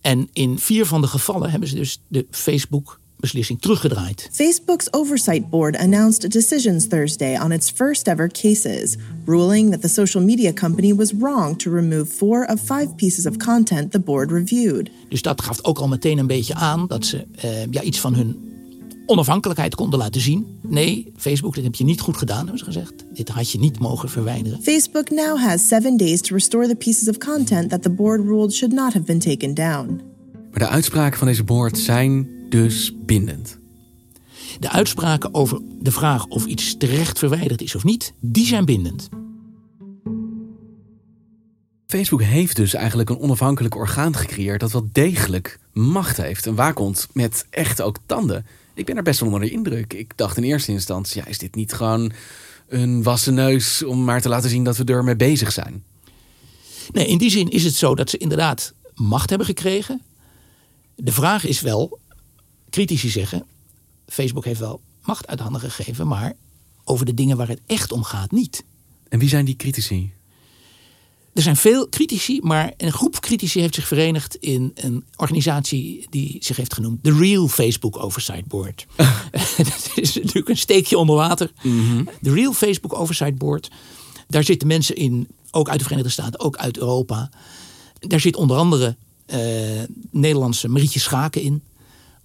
En 0.00 0.28
in 0.32 0.58
vier 0.58 0.86
van 0.86 1.00
de 1.00 1.06
gevallen 1.06 1.50
hebben 1.50 1.68
ze 1.68 1.74
dus 1.74 2.00
de 2.08 2.26
Facebook 2.30 3.00
beslissing 3.22 3.60
teruggedraaid. 3.60 4.28
Facebook's 4.32 4.88
oversight 4.90 5.50
board 5.50 5.76
announced 5.76 6.30
decisions 6.30 6.86
Thursday 6.86 7.40
on 7.40 7.52
its 7.52 7.70
first 7.70 8.08
ever 8.08 8.28
cases, 8.28 8.96
ruling 9.24 9.70
that 9.70 9.80
the 9.80 9.88
social 9.88 10.22
media 10.22 10.52
company 10.52 10.94
was 10.94 11.12
wrong 11.12 11.58
to 11.58 11.70
remove 11.70 12.06
four 12.08 12.44
of 12.44 12.60
five 12.60 12.88
pieces 12.96 13.26
of 13.26 13.36
content 13.36 13.92
the 13.92 14.00
board 14.00 14.30
reviewed. 14.30 14.90
Dus 15.08 15.22
dat 15.22 15.42
gaf 15.42 15.64
ook 15.64 15.78
al 15.78 15.88
meteen 15.88 16.18
een 16.18 16.26
beetje 16.26 16.54
aan 16.54 16.86
dat 16.86 17.06
ze 17.06 17.24
uh, 17.44 17.50
ja, 17.70 17.82
iets 17.82 18.00
van 18.00 18.14
hun 18.14 18.36
onafhankelijkheid 19.06 19.74
konden 19.74 19.98
laten 19.98 20.20
zien. 20.20 20.46
Nee, 20.60 21.12
Facebook, 21.16 21.54
dit 21.54 21.64
heb 21.64 21.74
je 21.74 21.84
niet 21.84 22.00
goed 22.00 22.16
gedaan, 22.16 22.38
hebben 22.38 22.58
ze 22.58 22.64
gezegd. 22.64 22.92
Dit 23.14 23.28
had 23.28 23.50
je 23.50 23.58
niet 23.58 23.78
mogen 23.78 24.08
verwijderen. 24.08 24.62
Facebook 24.62 25.10
now 25.10 25.38
has 25.38 25.68
seven 25.68 25.96
days 25.96 26.20
to 26.20 26.34
restore 26.34 26.68
the 26.68 26.76
pieces 26.76 27.08
of 27.08 27.18
content 27.18 27.70
that 27.70 27.82
the 27.82 27.90
board 27.90 28.20
ruled 28.20 28.54
should 28.54 28.74
not 28.74 28.92
have 28.92 29.04
been 29.04 29.18
taken 29.18 29.54
down. 29.54 30.00
Maar 30.50 30.60
de 30.60 30.68
uitspraken 30.68 31.18
van 31.18 31.26
deze 31.26 31.44
board 31.44 31.78
zijn 31.78 32.31
dus 32.52 32.92
bindend. 33.06 33.58
De 34.58 34.70
uitspraken 34.70 35.34
over 35.34 35.60
de 35.80 35.92
vraag 35.92 36.26
of 36.26 36.44
iets 36.44 36.76
terecht 36.76 37.18
verwijderd 37.18 37.62
is 37.62 37.74
of 37.74 37.84
niet, 37.84 38.12
die 38.20 38.46
zijn 38.46 38.64
bindend. 38.64 39.08
Facebook 41.86 42.22
heeft 42.22 42.56
dus 42.56 42.74
eigenlijk 42.74 43.10
een 43.10 43.18
onafhankelijk 43.18 43.74
orgaan 43.74 44.16
gecreëerd 44.16 44.60
dat 44.60 44.72
wel 44.72 44.88
degelijk 44.92 45.58
macht 45.72 46.16
heeft. 46.16 46.46
Een 46.46 46.54
waakhond 46.54 47.08
met 47.12 47.46
echt 47.50 47.80
ook 47.80 47.96
tanden. 48.06 48.46
Ik 48.74 48.84
ben 48.84 48.96
er 48.96 49.02
best 49.02 49.20
wel 49.20 49.28
onder 49.28 49.44
de 49.48 49.54
indruk. 49.54 49.92
Ik 49.92 50.12
dacht 50.16 50.36
in 50.36 50.42
eerste 50.42 50.72
instantie, 50.72 51.20
ja, 51.20 51.28
is 51.28 51.38
dit 51.38 51.54
niet 51.54 51.72
gewoon 51.72 52.12
een 52.68 53.02
wassen 53.02 53.34
neus 53.34 53.82
om 53.82 54.04
maar 54.04 54.20
te 54.20 54.28
laten 54.28 54.50
zien 54.50 54.64
dat 54.64 54.76
we 54.76 54.84
er 54.84 55.04
mee 55.04 55.16
bezig 55.16 55.52
zijn? 55.52 55.84
Nee, 56.92 57.06
in 57.06 57.18
die 57.18 57.30
zin 57.30 57.50
is 57.50 57.64
het 57.64 57.74
zo 57.74 57.94
dat 57.94 58.10
ze 58.10 58.16
inderdaad 58.16 58.72
macht 58.94 59.28
hebben 59.28 59.46
gekregen. 59.46 60.02
De 60.96 61.12
vraag 61.12 61.44
is 61.44 61.60
wel, 61.60 62.00
critici 62.72 63.08
zeggen, 63.08 63.46
Facebook 64.06 64.44
heeft 64.44 64.60
wel 64.60 64.80
macht 65.02 65.26
uit 65.26 65.40
handen 65.40 65.60
gegeven, 65.60 66.06
maar 66.06 66.32
over 66.84 67.06
de 67.06 67.14
dingen 67.14 67.36
waar 67.36 67.48
het 67.48 67.60
echt 67.66 67.92
om 67.92 68.02
gaat 68.02 68.30
niet. 68.30 68.64
En 69.08 69.18
wie 69.18 69.28
zijn 69.28 69.44
die 69.44 69.56
critici? 69.56 70.12
Er 71.32 71.42
zijn 71.42 71.56
veel 71.56 71.88
critici, 71.88 72.40
maar 72.42 72.72
een 72.76 72.92
groep 72.92 73.20
critici 73.20 73.60
heeft 73.60 73.74
zich 73.74 73.86
verenigd 73.86 74.34
in 74.34 74.70
een 74.74 75.04
organisatie 75.16 76.06
die 76.10 76.36
zich 76.40 76.56
heeft 76.56 76.74
genoemd 76.74 77.02
The 77.02 77.12
Real 77.12 77.48
Facebook 77.48 78.02
Oversight 78.02 78.46
Board. 78.46 78.86
dat 79.56 79.90
is 79.94 80.14
natuurlijk 80.14 80.48
een 80.48 80.56
steekje 80.56 80.98
onder 80.98 81.16
water. 81.16 81.52
Mhm. 81.62 82.04
The 82.22 82.32
Real 82.32 82.52
Facebook 82.52 82.98
Oversight 82.98 83.38
Board. 83.38 83.70
Daar 84.28 84.44
zitten 84.44 84.68
mensen 84.68 84.96
in, 84.96 85.28
ook 85.50 85.68
uit 85.68 85.78
de 85.78 85.84
Verenigde 85.84 86.12
Staten, 86.12 86.40
ook 86.40 86.56
uit 86.56 86.78
Europa. 86.78 87.30
Daar 87.98 88.20
zit 88.20 88.36
onder 88.36 88.56
andere 88.56 88.96
eh, 89.26 89.40
Nederlandse 90.10 90.68
Marietje 90.68 91.00
Schaken 91.00 91.42
in. 91.42 91.62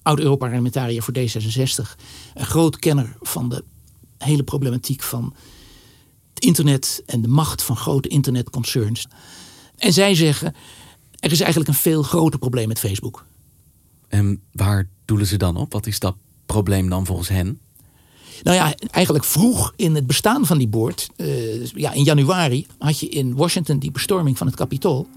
Oud-Europarlementariër 0.08 1.04
voor 1.04 1.14
D66. 1.18 1.96
Een 2.34 2.46
groot 2.46 2.78
kenner 2.78 3.18
van 3.22 3.50
de 3.50 3.64
hele 4.18 4.44
problematiek 4.44 5.04
van 5.04 5.36
het 6.34 6.44
internet 6.44 7.04
en 7.06 7.22
de 7.22 7.28
macht 7.28 7.64
van 7.64 7.76
grote 7.76 8.08
internetconcerns. 8.08 9.08
En 9.78 9.94
zij 9.94 10.16
zeggen, 10.16 10.56
er 11.20 11.32
is 11.32 11.40
eigenlijk 11.40 11.70
een 11.70 11.76
veel 11.76 12.04
groter 12.04 12.40
probleem 12.40 12.68
met 12.68 12.80
Facebook. 12.80 13.26
En 14.08 14.42
waar 14.52 14.88
doelen 15.06 15.28
ze 15.28 15.38
dan 15.38 15.58
op? 15.58 15.74
Wat 15.74 15.88
is 15.88 16.00
dat 16.00 16.16
probleem 16.46 16.90
dan 16.90 17.06
volgens 17.06 17.30
hen? 17.30 17.60
Nou 18.44 18.56
ja, 18.56 18.76
eigenlijk 18.92 19.26
vroeg 19.26 19.74
in 19.76 19.96
het 19.96 20.08
bestaan 20.08 20.46
van 20.46 20.58
die 20.58 20.68
boord, 20.68 21.10
eh, 21.16 21.66
ja, 21.66 21.92
in 21.92 22.04
januari, 22.04 22.68
had 22.78 23.00
je 23.00 23.10
in 23.10 23.36
Washington 23.36 23.80
die 23.80 23.92
bestorming 23.92 24.38
van 24.38 24.48
het 24.48 24.56
Capitool. 24.56 25.08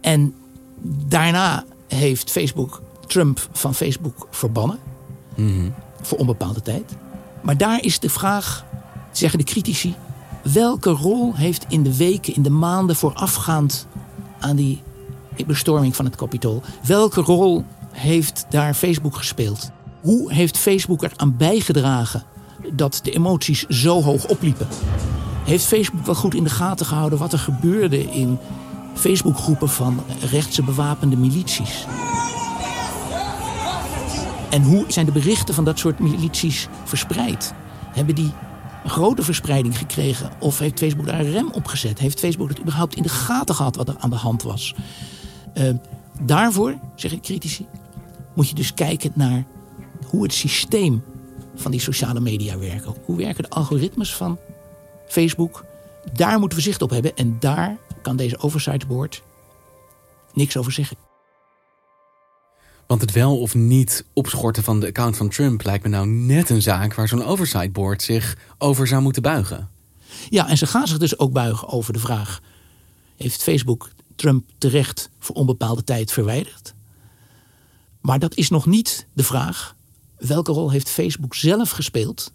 En 0.00 0.34
daarna 1.08 1.64
heeft 1.88 2.30
Facebook 2.30 2.82
Trump 3.12 3.48
van 3.52 3.74
Facebook 3.74 4.26
verbannen. 4.30 4.78
Voor 6.02 6.18
onbepaalde 6.18 6.62
tijd. 6.62 6.96
Maar 7.40 7.56
daar 7.56 7.82
is 7.82 7.98
de 7.98 8.08
vraag, 8.08 8.64
zeggen 9.10 9.38
de 9.38 9.44
critici, 9.44 9.94
welke 10.42 10.90
rol 10.90 11.34
heeft 11.34 11.64
in 11.68 11.82
de 11.82 11.96
weken, 11.96 12.34
in 12.34 12.42
de 12.42 12.50
maanden 12.50 12.96
voorafgaand 12.96 13.86
aan 14.40 14.56
die 14.56 14.82
bestorming 15.46 15.96
van 15.96 16.04
het 16.04 16.16
Capitool, 16.16 16.62
welke 16.86 17.20
rol 17.20 17.64
heeft 17.90 18.46
daar 18.50 18.74
Facebook 18.74 19.16
gespeeld? 19.16 19.70
Hoe 20.00 20.32
heeft 20.32 20.58
Facebook 20.58 21.02
eraan 21.02 21.36
bijgedragen 21.36 22.22
dat 22.72 23.00
de 23.02 23.10
emoties 23.10 23.66
zo 23.66 24.02
hoog 24.02 24.26
opliepen? 24.26 24.66
Heeft 25.44 25.64
Facebook 25.64 26.06
wel 26.06 26.14
goed 26.14 26.34
in 26.34 26.44
de 26.44 26.50
gaten 26.50 26.86
gehouden 26.86 27.18
wat 27.18 27.32
er 27.32 27.38
gebeurde 27.38 28.10
in 28.10 28.38
Facebookgroepen 28.94 29.68
van 29.68 30.00
rechtse 30.30 30.62
bewapende 30.62 31.16
milities? 31.16 31.86
En 34.52 34.62
hoe 34.62 34.84
zijn 34.88 35.06
de 35.06 35.12
berichten 35.12 35.54
van 35.54 35.64
dat 35.64 35.78
soort 35.78 35.98
milities 35.98 36.68
verspreid? 36.84 37.54
Hebben 37.86 38.14
die 38.14 38.32
een 38.84 38.90
grote 38.90 39.22
verspreiding 39.22 39.78
gekregen? 39.78 40.30
Of 40.38 40.58
heeft 40.58 40.78
Facebook 40.78 41.06
daar 41.06 41.20
een 41.20 41.30
rem 41.30 41.50
op 41.52 41.66
gezet? 41.66 41.98
Heeft 41.98 42.18
Facebook 42.18 42.48
het 42.48 42.60
überhaupt 42.60 42.94
in 42.94 43.02
de 43.02 43.08
gaten 43.08 43.54
gehad 43.54 43.76
wat 43.76 43.88
er 43.88 43.96
aan 43.98 44.10
de 44.10 44.16
hand 44.16 44.42
was? 44.42 44.74
Uh, 45.54 45.70
daarvoor, 46.22 46.74
zeggen 46.94 47.20
critici, 47.20 47.66
moet 48.34 48.48
je 48.48 48.54
dus 48.54 48.74
kijken 48.74 49.12
naar 49.14 49.44
hoe 50.06 50.22
het 50.22 50.32
systeem 50.32 51.04
van 51.54 51.70
die 51.70 51.80
sociale 51.80 52.20
media 52.20 52.58
werken. 52.58 52.94
Hoe 53.04 53.16
werken 53.16 53.42
de 53.42 53.50
algoritmes 53.50 54.14
van 54.14 54.38
Facebook? 55.06 55.64
Daar 56.12 56.38
moeten 56.38 56.58
we 56.58 56.64
zicht 56.64 56.82
op 56.82 56.90
hebben. 56.90 57.16
En 57.16 57.36
daar 57.40 57.76
kan 58.02 58.16
deze 58.16 58.38
oversight 58.38 58.86
board 58.86 59.22
niks 60.32 60.56
over 60.56 60.72
zeggen. 60.72 60.96
Want 62.92 63.04
het 63.04 63.12
wel 63.12 63.38
of 63.38 63.54
niet 63.54 64.04
opschorten 64.12 64.62
van 64.62 64.80
de 64.80 64.86
account 64.86 65.16
van 65.16 65.28
Trump 65.28 65.64
lijkt 65.64 65.84
me 65.84 65.90
nou 65.90 66.06
net 66.06 66.50
een 66.50 66.62
zaak 66.62 66.94
waar 66.94 67.08
zo'n 67.08 67.24
oversight 67.24 67.72
board 67.72 68.02
zich 68.02 68.36
over 68.58 68.86
zou 68.86 69.02
moeten 69.02 69.22
buigen. 69.22 69.70
Ja, 70.30 70.48
en 70.48 70.58
ze 70.58 70.66
gaan 70.66 70.86
zich 70.86 70.98
dus 70.98 71.18
ook 71.18 71.32
buigen 71.32 71.68
over 71.68 71.92
de 71.92 71.98
vraag: 71.98 72.40
heeft 73.16 73.42
Facebook 73.42 73.90
Trump 74.16 74.44
terecht 74.58 75.10
voor 75.18 75.36
onbepaalde 75.36 75.84
tijd 75.84 76.12
verwijderd? 76.12 76.74
Maar 78.00 78.18
dat 78.18 78.34
is 78.34 78.50
nog 78.50 78.66
niet 78.66 79.06
de 79.12 79.24
vraag: 79.24 79.76
welke 80.16 80.52
rol 80.52 80.70
heeft 80.70 80.88
Facebook 80.88 81.34
zelf 81.34 81.70
gespeeld 81.70 82.32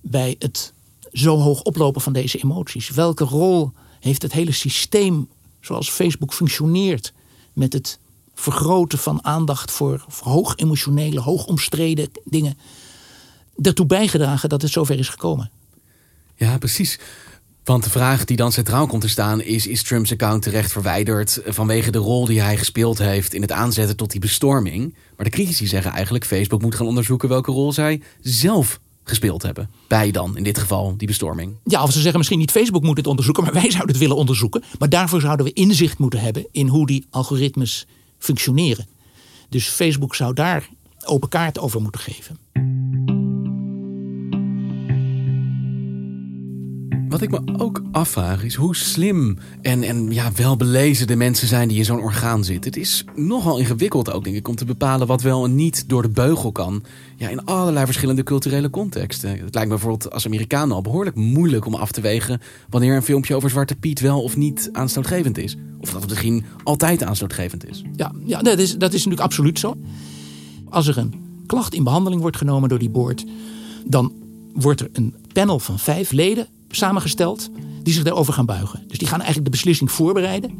bij 0.00 0.36
het 0.38 0.72
zo 1.12 1.38
hoog 1.38 1.62
oplopen 1.62 2.00
van 2.00 2.12
deze 2.12 2.38
emoties? 2.38 2.90
Welke 2.90 3.24
rol 3.24 3.72
heeft 4.00 4.22
het 4.22 4.32
hele 4.32 4.52
systeem 4.52 5.28
zoals 5.60 5.90
Facebook 5.90 6.34
functioneert 6.34 7.12
met 7.52 7.72
het 7.72 7.98
vergroten 8.38 8.98
van 8.98 9.24
aandacht 9.24 9.70
voor, 9.70 10.04
voor 10.08 10.32
hoog 10.32 10.56
emotionele, 10.56 11.20
hoog 11.20 11.46
omstreden 11.46 12.10
dingen, 12.24 12.58
daartoe 13.56 13.86
bijgedragen 13.86 14.48
dat 14.48 14.62
het 14.62 14.70
zover 14.70 14.98
is 14.98 15.08
gekomen? 15.08 15.50
Ja, 16.34 16.58
precies. 16.58 16.98
Want 17.64 17.84
de 17.84 17.90
vraag 17.90 18.24
die 18.24 18.36
dan 18.36 18.52
centraal 18.52 18.86
komt 18.86 19.02
te 19.02 19.08
staan 19.08 19.40
is: 19.40 19.66
is 19.66 19.82
Trumps 19.82 20.12
account 20.12 20.42
terecht 20.42 20.72
verwijderd 20.72 21.40
vanwege 21.46 21.90
de 21.90 21.98
rol 21.98 22.24
die 22.24 22.40
hij 22.40 22.56
gespeeld 22.56 22.98
heeft 22.98 23.34
in 23.34 23.42
het 23.42 23.52
aanzetten 23.52 23.96
tot 23.96 24.10
die 24.10 24.20
bestorming? 24.20 24.94
Maar 25.16 25.24
de 25.24 25.32
critici 25.32 25.66
zeggen 25.66 25.92
eigenlijk: 25.92 26.24
Facebook 26.24 26.62
moet 26.62 26.74
gaan 26.74 26.86
onderzoeken 26.86 27.28
welke 27.28 27.52
rol 27.52 27.72
zij 27.72 28.02
zelf 28.20 28.80
gespeeld 29.04 29.42
hebben. 29.42 29.70
Bij 29.88 30.10
dan, 30.10 30.36
in 30.36 30.42
dit 30.42 30.58
geval, 30.58 30.94
die 30.96 31.06
bestorming. 31.06 31.56
Ja, 31.64 31.82
of 31.82 31.92
ze 31.92 32.00
zeggen 32.00 32.18
misschien 32.18 32.38
niet 32.38 32.50
Facebook 32.50 32.82
moet 32.82 32.96
het 32.96 33.06
onderzoeken, 33.06 33.44
maar 33.44 33.52
wij 33.52 33.70
zouden 33.70 33.90
het 33.90 33.98
willen 33.98 34.16
onderzoeken. 34.16 34.62
Maar 34.78 34.88
daarvoor 34.88 35.20
zouden 35.20 35.46
we 35.46 35.52
inzicht 35.52 35.98
moeten 35.98 36.20
hebben 36.20 36.46
in 36.52 36.68
hoe 36.68 36.86
die 36.86 37.06
algoritmes 37.10 37.86
functioneren. 38.18 38.88
Dus 39.48 39.68
Facebook 39.68 40.14
zou 40.14 40.34
daar 40.34 40.68
open 41.04 41.28
kaart 41.28 41.58
over 41.58 41.82
moeten 41.82 42.00
geven. 42.00 42.38
Wat 47.08 47.22
ik 47.22 47.30
me 47.30 47.40
ook 47.56 47.82
afvraag 47.92 48.44
is 48.44 48.54
hoe 48.54 48.76
slim 48.76 49.38
en, 49.62 49.82
en 49.82 50.12
ja, 50.12 50.32
welbelezen 50.32 51.06
de 51.06 51.16
mensen 51.16 51.48
zijn 51.48 51.68
die 51.68 51.78
in 51.78 51.84
zo'n 51.84 52.00
orgaan 52.00 52.44
zitten. 52.44 52.70
Het 52.70 52.80
is 52.80 53.04
nogal 53.14 53.58
ingewikkeld 53.58 54.12
ook, 54.12 54.24
denk 54.24 54.36
ik, 54.36 54.48
om 54.48 54.54
te 54.54 54.64
bepalen 54.64 55.06
wat 55.06 55.22
wel 55.22 55.44
en 55.44 55.54
niet 55.54 55.88
door 55.88 56.02
de 56.02 56.08
beugel 56.08 56.52
kan. 56.52 56.82
Ja, 57.16 57.28
in 57.28 57.44
allerlei 57.44 57.84
verschillende 57.84 58.22
culturele 58.22 58.70
contexten. 58.70 59.30
Het 59.30 59.54
lijkt 59.54 59.68
me 59.68 59.68
bijvoorbeeld 59.68 60.12
als 60.12 60.26
Amerikaan 60.26 60.72
al 60.72 60.82
behoorlijk 60.82 61.16
moeilijk 61.16 61.66
om 61.66 61.74
af 61.74 61.92
te 61.92 62.00
wegen 62.00 62.40
wanneer 62.68 62.96
een 62.96 63.02
filmpje 63.02 63.34
over 63.34 63.50
Zwarte 63.50 63.76
Piet 63.76 64.00
wel 64.00 64.22
of 64.22 64.36
niet 64.36 64.68
aanstootgevend 64.72 65.38
is. 65.38 65.56
Of 65.80 65.90
dat 65.90 66.00
het 66.00 66.10
misschien 66.10 66.44
altijd 66.62 67.02
aanstootgevend 67.02 67.68
is. 67.68 67.82
Ja, 67.96 68.12
ja 68.24 68.42
dat, 68.42 68.58
is, 68.58 68.76
dat 68.76 68.92
is 68.92 68.98
natuurlijk 68.98 69.20
absoluut 69.20 69.58
zo. 69.58 69.76
Als 70.68 70.86
er 70.86 70.98
een 70.98 71.14
klacht 71.46 71.74
in 71.74 71.84
behandeling 71.84 72.20
wordt 72.20 72.36
genomen 72.36 72.68
door 72.68 72.78
die 72.78 72.90
boord, 72.90 73.24
dan 73.84 74.12
wordt 74.52 74.80
er 74.80 74.88
een 74.92 75.14
panel 75.32 75.58
van 75.58 75.78
vijf 75.78 76.12
leden 76.12 76.46
samengesteld 76.68 77.50
die 77.82 77.94
zich 77.94 78.02
daarover 78.02 78.32
gaan 78.32 78.46
buigen. 78.46 78.84
Dus 78.88 78.98
die 78.98 79.08
gaan 79.08 79.20
eigenlijk 79.20 79.50
de 79.50 79.56
beslissing 79.56 79.90
voorbereiden. 79.90 80.58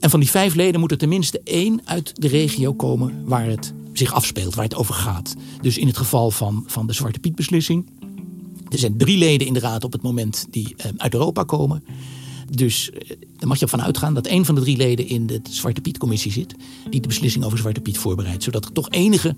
En 0.00 0.10
van 0.10 0.20
die 0.20 0.30
vijf 0.30 0.54
leden 0.54 0.80
moet 0.80 0.90
er 0.90 0.98
tenminste 0.98 1.40
één 1.44 1.80
uit 1.84 2.20
de 2.20 2.28
regio 2.28 2.74
komen 2.74 3.22
waar 3.24 3.46
het 3.46 3.72
zich 3.92 4.12
afspeelt, 4.12 4.54
waar 4.54 4.64
het 4.64 4.74
over 4.74 4.94
gaat. 4.94 5.34
Dus 5.60 5.78
in 5.78 5.86
het 5.86 5.96
geval 5.96 6.30
van, 6.30 6.64
van 6.66 6.86
de 6.86 6.92
Zwarte 6.92 7.18
Piet 7.18 7.34
beslissing. 7.34 7.86
Er 8.68 8.78
zijn 8.78 8.96
drie 8.96 9.18
leden 9.18 9.46
in 9.46 9.52
de 9.52 9.60
raad 9.60 9.84
op 9.84 9.92
het 9.92 10.02
moment 10.02 10.46
die 10.50 10.74
eh, 10.76 10.90
uit 10.96 11.14
Europa 11.14 11.42
komen. 11.42 11.84
Dus 12.50 12.90
eh, 12.90 13.08
daar 13.36 13.48
mag 13.48 13.58
je 13.58 13.64
ervan 13.64 13.82
uitgaan 13.82 14.14
dat 14.14 14.26
één 14.26 14.44
van 14.44 14.54
de 14.54 14.60
drie 14.60 14.76
leden 14.76 15.06
in 15.06 15.26
de 15.26 15.40
Zwarte 15.50 15.80
Piet 15.80 15.98
commissie 15.98 16.32
zit. 16.32 16.54
Die 16.90 17.00
de 17.00 17.08
beslissing 17.08 17.44
over 17.44 17.58
Zwarte 17.58 17.80
Piet 17.80 17.98
voorbereidt. 17.98 18.42
Zodat 18.42 18.64
er 18.64 18.72
toch 18.72 18.90
enige 18.90 19.36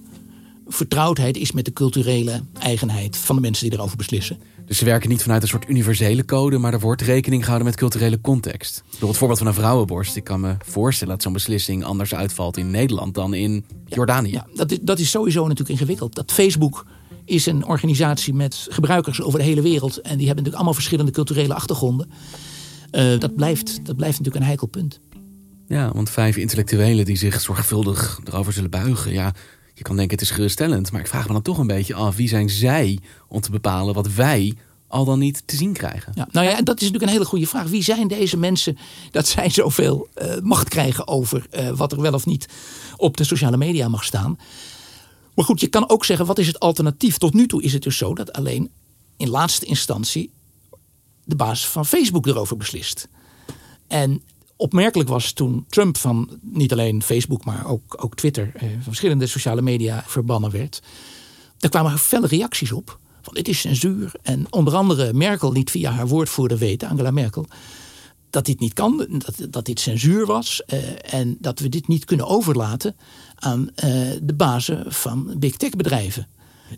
vertrouwdheid 0.72 1.36
is 1.36 1.52
met 1.52 1.64
de 1.64 1.72
culturele 1.72 2.42
eigenheid 2.58 3.16
van 3.16 3.36
de 3.36 3.42
mensen 3.42 3.68
die 3.68 3.78
erover 3.78 3.96
beslissen. 3.96 4.38
Dus 4.66 4.78
ze 4.78 4.84
werken 4.84 5.08
niet 5.08 5.22
vanuit 5.22 5.42
een 5.42 5.48
soort 5.48 5.68
universele 5.68 6.24
code, 6.24 6.58
maar 6.58 6.72
er 6.72 6.80
wordt 6.80 7.02
rekening 7.02 7.42
gehouden 7.42 7.68
met 7.68 7.76
culturele 7.76 8.20
context. 8.20 8.82
Door 8.98 9.08
het 9.08 9.18
voorbeeld 9.18 9.38
van 9.38 9.48
een 9.48 9.54
vrouwenborst. 9.54 10.16
Ik 10.16 10.24
kan 10.24 10.40
me 10.40 10.56
voorstellen 10.64 11.14
dat 11.14 11.22
zo'n 11.22 11.32
beslissing 11.32 11.84
anders 11.84 12.14
uitvalt 12.14 12.56
in 12.56 12.70
Nederland 12.70 13.14
dan 13.14 13.34
in 13.34 13.64
Jordanië. 13.86 14.30
Ja, 14.30 14.46
dat, 14.54 14.70
is, 14.70 14.78
dat 14.82 14.98
is 14.98 15.10
sowieso 15.10 15.42
natuurlijk 15.42 15.70
ingewikkeld. 15.70 16.14
Dat 16.14 16.32
Facebook 16.32 16.86
is 17.24 17.46
een 17.46 17.66
organisatie 17.66 18.34
met 18.34 18.66
gebruikers 18.70 19.22
over 19.22 19.38
de 19.38 19.44
hele 19.44 19.62
wereld. 19.62 19.96
En 19.96 20.16
die 20.16 20.26
hebben 20.26 20.26
natuurlijk 20.26 20.54
allemaal 20.54 20.74
verschillende 20.74 21.12
culturele 21.12 21.54
achtergronden. 21.54 22.10
Uh, 22.92 23.18
dat, 23.18 23.34
blijft, 23.34 23.86
dat 23.86 23.96
blijft 23.96 24.18
natuurlijk 24.18 24.36
een 24.36 24.48
heikel 24.48 24.66
punt. 24.66 25.00
Ja, 25.66 25.90
want 25.94 26.10
vijf 26.10 26.36
intellectuelen 26.36 27.04
die 27.04 27.16
zich 27.16 27.40
zorgvuldig 27.40 28.20
erover 28.24 28.52
zullen 28.52 28.70
buigen. 28.70 29.12
Ja, 29.12 29.34
je 29.80 29.86
kan 29.86 29.96
denken 29.96 30.18
het 30.18 30.26
is 30.26 30.34
geruststellend, 30.34 30.92
maar 30.92 31.00
ik 31.00 31.06
vraag 31.06 31.26
me 31.26 31.32
dan 31.32 31.42
toch 31.42 31.58
een 31.58 31.66
beetje 31.66 31.94
af 31.94 32.16
wie 32.16 32.28
zijn 32.28 32.50
zij 32.50 32.98
om 33.28 33.40
te 33.40 33.50
bepalen 33.50 33.94
wat 33.94 34.12
wij 34.12 34.54
al 34.86 35.04
dan 35.04 35.18
niet 35.18 35.42
te 35.44 35.56
zien 35.56 35.72
krijgen? 35.72 36.12
Ja, 36.14 36.28
nou 36.30 36.46
ja, 36.46 36.52
dat 36.52 36.76
is 36.80 36.82
natuurlijk 36.82 37.02
een 37.02 37.08
hele 37.08 37.24
goede 37.24 37.46
vraag. 37.46 37.68
Wie 37.68 37.82
zijn 37.82 38.08
deze 38.08 38.36
mensen 38.36 38.78
dat 39.10 39.28
zij 39.28 39.50
zoveel 39.50 40.08
uh, 40.22 40.36
macht 40.42 40.68
krijgen 40.68 41.08
over 41.08 41.46
uh, 41.50 41.70
wat 41.70 41.92
er 41.92 42.00
wel 42.00 42.12
of 42.12 42.26
niet 42.26 42.48
op 42.96 43.16
de 43.16 43.24
sociale 43.24 43.56
media 43.56 43.88
mag 43.88 44.04
staan? 44.04 44.38
Maar 45.34 45.44
goed, 45.44 45.60
je 45.60 45.66
kan 45.66 45.88
ook 45.88 46.04
zeggen, 46.04 46.26
wat 46.26 46.38
is 46.38 46.46
het 46.46 46.60
alternatief? 46.60 47.18
Tot 47.18 47.34
nu 47.34 47.46
toe 47.46 47.62
is 47.62 47.72
het 47.72 47.82
dus 47.82 47.96
zo 47.96 48.14
dat 48.14 48.32
alleen 48.32 48.70
in 49.16 49.28
laatste 49.28 49.66
instantie 49.66 50.30
de 51.24 51.36
baas 51.36 51.68
van 51.68 51.86
Facebook 51.86 52.26
erover 52.26 52.56
beslist. 52.56 53.08
En 53.86 54.22
opmerkelijk 54.60 55.08
was 55.08 55.32
toen 55.32 55.64
Trump 55.68 55.96
van 55.96 56.38
niet 56.40 56.72
alleen 56.72 57.02
Facebook, 57.02 57.44
maar 57.44 57.66
ook, 57.66 58.04
ook 58.04 58.16
Twitter, 58.16 58.50
eh, 58.54 58.68
van 58.70 58.82
verschillende 58.82 59.26
sociale 59.26 59.62
media 59.62 60.04
verbannen 60.06 60.50
werd. 60.50 60.82
Daar 61.58 61.70
kwamen 61.70 61.98
felle 61.98 62.26
reacties 62.26 62.72
op. 62.72 62.98
Van 63.22 63.34
dit 63.34 63.48
is 63.48 63.60
censuur. 63.60 64.12
En 64.22 64.46
onder 64.50 64.74
andere 64.74 65.12
Merkel 65.12 65.52
liet 65.52 65.70
via 65.70 65.90
haar 65.90 66.08
woordvoerder 66.08 66.58
weten, 66.58 66.88
Angela 66.88 67.10
Merkel, 67.10 67.46
dat 68.30 68.46
dit 68.46 68.60
niet 68.60 68.72
kan, 68.72 69.06
dat, 69.10 69.52
dat 69.52 69.64
dit 69.64 69.80
censuur 69.80 70.26
was. 70.26 70.64
Eh, 70.64 71.14
en 71.14 71.36
dat 71.40 71.58
we 71.58 71.68
dit 71.68 71.88
niet 71.88 72.04
kunnen 72.04 72.26
overlaten 72.26 72.96
aan 73.34 73.70
eh, 73.74 73.90
de 74.22 74.34
bazen 74.34 74.92
van 74.92 75.34
big 75.38 75.56
tech 75.56 75.70
bedrijven. 75.70 76.26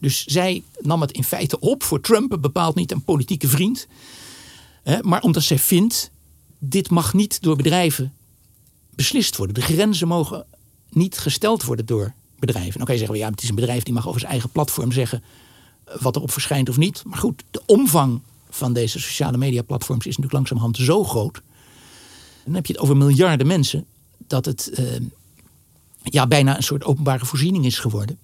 Dus 0.00 0.24
zij 0.24 0.62
nam 0.80 1.00
het 1.00 1.12
in 1.12 1.24
feite 1.24 1.60
op 1.60 1.82
voor 1.82 2.00
Trump, 2.00 2.38
bepaald 2.40 2.74
niet 2.74 2.92
een 2.92 3.04
politieke 3.04 3.48
vriend. 3.48 3.86
maar 5.00 5.22
omdat 5.22 5.42
zij 5.42 5.58
vindt, 5.58 6.10
dit 6.64 6.90
mag 6.90 7.14
niet 7.14 7.42
door 7.42 7.57
bedrijven 7.57 8.12
beslist 8.95 9.37
worden. 9.37 9.54
De 9.54 9.61
grenzen 9.61 10.09
mogen 10.09 10.45
niet 10.90 11.19
gesteld 11.19 11.62
worden 11.62 11.87
door 11.87 12.12
bedrijven. 12.38 12.85
Kan 12.85 12.95
je 12.95 13.00
zeggen, 13.00 13.19
ja, 13.19 13.31
het 13.31 13.42
is 13.42 13.49
een 13.49 13.54
bedrijf 13.54 13.83
die 13.83 13.95
mag 13.95 14.07
over 14.09 14.21
zijn 14.21 14.33
eigen 14.33 14.50
platform 14.50 14.92
zeggen 14.92 15.23
wat 16.00 16.16
erop 16.16 16.31
verschijnt 16.31 16.69
of 16.69 16.76
niet. 16.76 17.02
Maar 17.07 17.19
goed, 17.19 17.42
de 17.50 17.62
omvang 17.66 18.21
van 18.50 18.73
deze 18.73 19.00
sociale 19.00 19.37
media 19.37 19.62
platforms 19.62 20.07
is 20.07 20.16
natuurlijk 20.16 20.33
langzamerhand 20.33 20.76
zo 20.76 21.04
groot. 21.04 21.42
Dan 22.45 22.54
heb 22.54 22.66
je 22.66 22.73
het 22.73 22.83
over 22.83 22.97
miljarden 22.97 23.47
mensen 23.47 23.87
dat 24.26 24.45
het 24.45 24.71
eh, 24.71 25.00
ja, 26.02 26.26
bijna 26.26 26.57
een 26.57 26.62
soort 26.62 26.85
openbare 26.85 27.25
voorziening 27.25 27.64
is 27.64 27.78
geworden. 27.78 28.19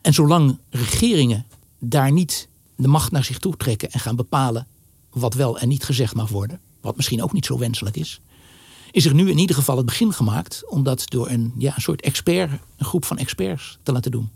En 0.00 0.14
zolang 0.14 0.58
regeringen 0.70 1.46
daar 1.78 2.12
niet 2.12 2.48
de 2.76 2.88
macht 2.88 3.10
naar 3.10 3.24
zich 3.24 3.38
toe 3.38 3.56
trekken 3.56 3.90
en 3.90 4.00
gaan 4.00 4.16
bepalen 4.16 4.66
wat 5.10 5.34
wel 5.34 5.58
en 5.58 5.68
niet 5.68 5.84
gezegd 5.84 6.14
mag 6.14 6.28
worden, 6.28 6.60
wat 6.84 6.96
misschien 6.96 7.22
ook 7.22 7.32
niet 7.32 7.46
zo 7.46 7.58
wenselijk 7.58 7.96
is, 7.96 8.20
is 8.90 9.06
er 9.06 9.14
nu 9.14 9.30
in 9.30 9.38
ieder 9.38 9.56
geval 9.56 9.76
het 9.76 9.86
begin 9.86 10.12
gemaakt 10.12 10.62
om 10.68 10.82
dat 10.82 11.04
door 11.10 11.28
een, 11.28 11.52
ja, 11.58 11.74
een 11.74 11.82
soort 11.82 12.02
expert, 12.02 12.50
een 12.76 12.86
groep 12.86 13.04
van 13.04 13.18
experts 13.18 13.78
te 13.82 13.92
laten 13.92 14.10
doen. 14.10 14.30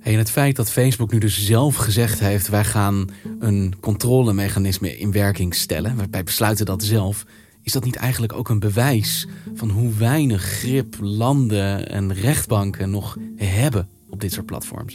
En 0.00 0.18
het 0.18 0.30
feit 0.30 0.56
dat 0.56 0.70
Facebook 0.70 1.12
nu 1.12 1.18
dus 1.18 1.44
zelf 1.44 1.76
gezegd 1.76 2.18
heeft: 2.18 2.48
wij 2.48 2.64
gaan 2.64 3.10
een 3.38 3.74
controlemechanisme 3.80 4.98
in 4.98 5.12
werking 5.12 5.54
stellen, 5.54 6.10
wij 6.10 6.24
besluiten 6.24 6.66
dat 6.66 6.82
zelf, 6.82 7.24
is 7.62 7.72
dat 7.72 7.84
niet 7.84 7.96
eigenlijk 7.96 8.32
ook 8.32 8.48
een 8.48 8.58
bewijs 8.58 9.26
van 9.54 9.70
hoe 9.70 9.92
weinig 9.94 10.42
grip 10.42 10.96
landen 11.00 11.88
en 11.88 12.14
rechtbanken 12.14 12.90
nog 12.90 13.16
hebben 13.36 13.88
op 14.10 14.20
dit 14.20 14.32
soort 14.32 14.46
platforms? 14.46 14.94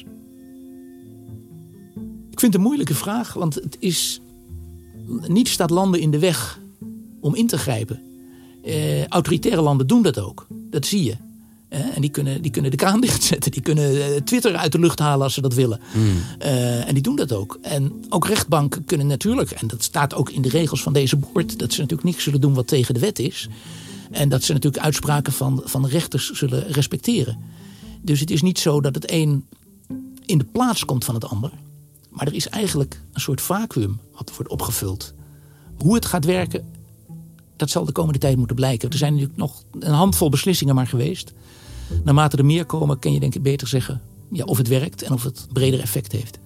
Ik 2.31 2.39
vind 2.39 2.53
het 2.53 2.55
een 2.55 2.67
moeilijke 2.67 2.95
vraag, 2.95 3.33
want 3.33 3.55
het 3.55 3.77
is. 3.79 4.21
Niets 5.27 5.51
staat 5.51 5.69
landen 5.69 5.99
in 5.99 6.11
de 6.11 6.19
weg 6.19 6.59
om 7.19 7.35
in 7.35 7.47
te 7.47 7.57
grijpen. 7.57 8.01
Eh, 8.63 9.07
autoritaire 9.07 9.61
landen 9.61 9.87
doen 9.87 10.01
dat 10.01 10.19
ook. 10.19 10.47
Dat 10.69 10.85
zie 10.85 11.03
je. 11.03 11.15
Eh, 11.71 11.95
en 11.95 12.01
die 12.01 12.09
kunnen, 12.09 12.41
die 12.41 12.51
kunnen 12.51 12.71
de 12.71 12.77
kraan 12.77 13.01
dichtzetten. 13.07 13.51
Die 13.51 13.61
kunnen 13.61 14.03
eh, 14.03 14.21
Twitter 14.21 14.55
uit 14.55 14.71
de 14.71 14.79
lucht 14.79 14.99
halen 14.99 15.23
als 15.23 15.33
ze 15.33 15.41
dat 15.41 15.53
willen. 15.53 15.79
Hmm. 15.91 16.17
Eh, 16.39 16.87
en 16.87 16.93
die 16.93 17.03
doen 17.03 17.15
dat 17.15 17.33
ook. 17.33 17.59
En 17.61 18.03
ook 18.09 18.27
rechtbanken 18.27 18.85
kunnen 18.85 19.07
natuurlijk, 19.07 19.51
en 19.51 19.67
dat 19.67 19.83
staat 19.83 20.13
ook 20.13 20.29
in 20.29 20.41
de 20.41 20.49
regels 20.49 20.81
van 20.81 20.93
deze 20.93 21.15
boord, 21.15 21.59
dat 21.59 21.73
ze 21.73 21.81
natuurlijk 21.81 22.09
niks 22.09 22.23
zullen 22.23 22.41
doen 22.41 22.53
wat 22.53 22.67
tegen 22.67 22.93
de 22.93 22.99
wet 22.99 23.19
is. 23.19 23.49
En 24.11 24.29
dat 24.29 24.43
ze 24.43 24.53
natuurlijk 24.53 24.83
uitspraken 24.83 25.33
van, 25.33 25.61
van 25.65 25.87
rechters 25.87 26.31
zullen 26.31 26.67
respecteren. 26.67 27.37
Dus 28.01 28.19
het 28.19 28.31
is 28.31 28.41
niet 28.41 28.59
zo 28.59 28.81
dat 28.81 28.95
het 28.95 29.11
een 29.11 29.45
in 30.25 30.37
de 30.37 30.45
plaats 30.51 30.85
komt 30.85 31.05
van 31.05 31.15
het 31.15 31.25
ander. 31.25 31.51
Maar 32.11 32.27
er 32.27 32.33
is 32.33 32.47
eigenlijk 32.47 33.01
een 33.13 33.21
soort 33.21 33.41
vacuüm 33.41 33.99
wat 34.13 34.31
wordt 34.35 34.51
opgevuld. 34.51 35.13
Hoe 35.77 35.95
het 35.95 36.05
gaat 36.05 36.25
werken, 36.25 36.65
dat 37.55 37.69
zal 37.69 37.85
de 37.85 37.91
komende 37.91 38.19
tijd 38.19 38.37
moeten 38.37 38.55
blijken. 38.55 38.89
Er 38.89 38.97
zijn 38.97 39.11
natuurlijk 39.13 39.39
nog 39.39 39.63
een 39.79 39.93
handvol 39.93 40.29
beslissingen 40.29 40.75
maar 40.75 40.87
geweest. 40.87 41.33
Naarmate 42.03 42.37
er 42.37 42.45
meer 42.45 42.65
komen, 42.65 42.99
kun 42.99 43.13
je 43.13 43.19
denk 43.19 43.35
ik 43.35 43.43
beter 43.43 43.67
zeggen 43.67 44.01
ja, 44.31 44.43
of 44.43 44.57
het 44.57 44.67
werkt 44.67 45.01
en 45.01 45.13
of 45.13 45.23
het 45.23 45.47
breder 45.53 45.79
effect 45.79 46.11
heeft. 46.11 46.39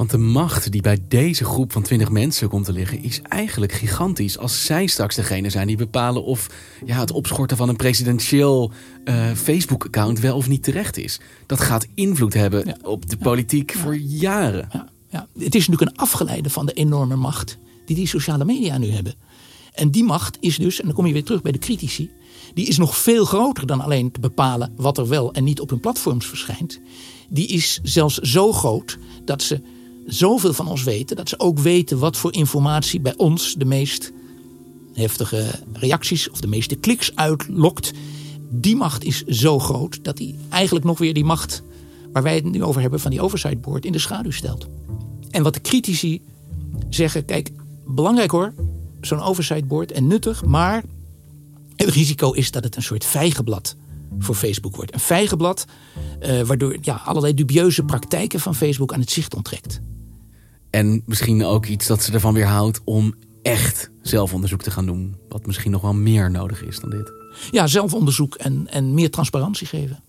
Want 0.00 0.12
de 0.12 0.18
macht 0.18 0.72
die 0.72 0.80
bij 0.80 0.98
deze 1.08 1.44
groep 1.44 1.72
van 1.72 1.82
20 1.82 2.10
mensen 2.10 2.48
komt 2.48 2.64
te 2.64 2.72
liggen, 2.72 3.02
is 3.02 3.20
eigenlijk 3.22 3.72
gigantisch. 3.72 4.38
Als 4.38 4.64
zij 4.64 4.86
straks 4.86 5.14
degene 5.14 5.50
zijn 5.50 5.66
die 5.66 5.76
bepalen 5.76 6.24
of 6.24 6.50
ja, 6.84 6.98
het 6.98 7.10
opschorten 7.10 7.56
van 7.56 7.68
een 7.68 7.76
presidentieel 7.76 8.70
uh, 9.04 9.32
Facebook-account 9.32 10.20
wel 10.20 10.36
of 10.36 10.48
niet 10.48 10.62
terecht 10.62 10.96
is. 10.96 11.20
Dat 11.46 11.60
gaat 11.60 11.86
invloed 11.94 12.34
hebben 12.34 12.84
op 12.84 13.10
de 13.10 13.16
politiek 13.16 13.72
voor 13.72 13.96
jaren. 13.96 14.68
Ja. 15.10 15.28
Het 15.38 15.54
is 15.54 15.68
natuurlijk 15.68 15.90
een 15.90 16.04
afgeleide 16.04 16.50
van 16.50 16.66
de 16.66 16.72
enorme 16.72 17.16
macht 17.16 17.58
die 17.86 17.96
die 17.96 18.06
sociale 18.06 18.44
media 18.44 18.78
nu 18.78 18.90
hebben. 18.90 19.14
En 19.74 19.90
die 19.90 20.04
macht 20.04 20.36
is 20.40 20.56
dus, 20.56 20.80
en 20.80 20.86
dan 20.86 20.94
kom 20.94 21.06
je 21.06 21.12
weer 21.12 21.24
terug 21.24 21.42
bij 21.42 21.52
de 21.52 21.58
critici, 21.58 22.10
die 22.54 22.66
is 22.66 22.78
nog 22.78 22.96
veel 22.96 23.24
groter 23.24 23.66
dan 23.66 23.80
alleen 23.80 24.10
te 24.10 24.20
bepalen 24.20 24.72
wat 24.76 24.98
er 24.98 25.08
wel 25.08 25.32
en 25.32 25.44
niet 25.44 25.60
op 25.60 25.70
hun 25.70 25.80
platforms 25.80 26.26
verschijnt. 26.26 26.80
Die 27.28 27.46
is 27.46 27.80
zelfs 27.82 28.18
zo 28.18 28.52
groot 28.52 28.98
dat 29.24 29.42
ze 29.42 29.78
zoveel 30.10 30.52
van 30.52 30.68
ons 30.68 30.82
weten, 30.82 31.16
dat 31.16 31.28
ze 31.28 31.38
ook 31.38 31.58
weten 31.58 31.98
wat 31.98 32.16
voor 32.16 32.32
informatie 32.32 33.00
bij 33.00 33.14
ons 33.16 33.54
de 33.54 33.64
meest 33.64 34.12
heftige 34.94 35.44
reacties 35.72 36.30
of 36.30 36.40
de 36.40 36.46
meeste 36.46 36.76
kliks 36.76 37.16
uitlokt. 37.16 37.92
Die 38.50 38.76
macht 38.76 39.04
is 39.04 39.24
zo 39.24 39.58
groot 39.58 40.04
dat 40.04 40.16
die 40.16 40.34
eigenlijk 40.48 40.84
nog 40.84 40.98
weer 40.98 41.14
die 41.14 41.24
macht 41.24 41.62
waar 42.12 42.22
wij 42.22 42.34
het 42.34 42.44
nu 42.44 42.64
over 42.64 42.80
hebben 42.80 43.00
van 43.00 43.10
die 43.10 43.20
oversight 43.20 43.60
board 43.60 43.84
in 43.84 43.92
de 43.92 43.98
schaduw 43.98 44.30
stelt. 44.30 44.66
En 45.30 45.42
wat 45.42 45.54
de 45.54 45.60
critici 45.60 46.22
zeggen, 46.88 47.24
kijk, 47.24 47.50
belangrijk 47.86 48.30
hoor, 48.30 48.54
zo'n 49.00 49.20
oversight 49.20 49.68
board 49.68 49.92
en 49.92 50.06
nuttig, 50.06 50.44
maar 50.44 50.84
het 51.76 51.88
risico 51.88 52.32
is 52.32 52.50
dat 52.50 52.64
het 52.64 52.76
een 52.76 52.82
soort 52.82 53.04
vijgenblad 53.04 53.76
voor 54.18 54.34
Facebook 54.34 54.76
wordt. 54.76 54.94
Een 54.94 55.00
vijgenblad 55.00 55.64
uh, 56.22 56.42
waardoor 56.42 56.76
ja, 56.80 57.02
allerlei 57.04 57.34
dubieuze 57.34 57.82
praktijken 57.82 58.40
van 58.40 58.54
Facebook 58.54 58.92
aan 58.92 59.00
het 59.00 59.10
zicht 59.10 59.34
onttrekt. 59.34 59.80
En 60.70 61.02
misschien 61.06 61.44
ook 61.44 61.66
iets 61.66 61.86
dat 61.86 62.02
ze 62.02 62.12
ervan 62.12 62.34
weerhoudt 62.34 62.80
om 62.84 63.14
echt 63.42 63.90
zelfonderzoek 64.02 64.62
te 64.62 64.70
gaan 64.70 64.86
doen. 64.86 65.16
Wat 65.28 65.46
misschien 65.46 65.70
nog 65.70 65.82
wel 65.82 65.94
meer 65.94 66.30
nodig 66.30 66.62
is 66.62 66.80
dan 66.80 66.90
dit. 66.90 67.12
Ja, 67.50 67.66
zelfonderzoek 67.66 68.34
en, 68.34 68.66
en 68.70 68.94
meer 68.94 69.10
transparantie 69.10 69.66
geven. 69.66 70.02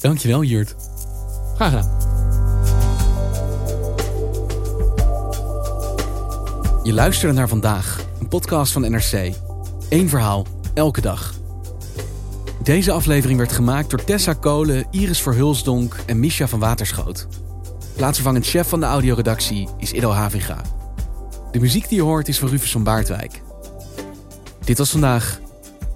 Dankjewel, 0.00 0.42
Jurt. 0.42 0.74
Graag 1.54 1.70
gedaan. 1.70 2.08
Je 6.82 6.92
luisterde 6.92 7.34
naar 7.34 7.48
vandaag 7.48 8.08
podcast 8.30 8.72
van 8.72 8.90
NRC. 8.90 9.32
Eén 9.88 10.08
verhaal, 10.08 10.46
elke 10.74 11.00
dag. 11.00 11.34
Deze 12.62 12.92
aflevering 12.92 13.38
werd 13.38 13.52
gemaakt 13.52 13.90
door 13.90 14.04
Tessa 14.04 14.32
Kolen, 14.32 14.86
Iris 14.90 15.22
Verhulsdonk 15.22 15.96
en 16.06 16.20
Misha 16.20 16.48
van 16.48 16.58
Waterschoot. 16.58 17.26
Plaatsvervangend 18.00 18.46
chef 18.46 18.68
van 18.68 18.80
de 18.80 18.86
audioredactie 18.86 19.68
is 19.78 19.92
Ido 19.92 20.10
Havinga. 20.10 20.62
De 21.52 21.60
muziek 21.60 21.88
die 21.88 21.98
je 21.98 22.04
hoort 22.04 22.28
is 22.28 22.38
van 22.38 22.48
Rufus 22.48 22.70
van 22.70 22.84
Baardwijk. 22.84 23.42
Dit 24.64 24.78
was 24.78 24.90
vandaag. 24.90 25.40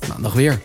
Maandag 0.08 0.32
weer. 0.32 0.62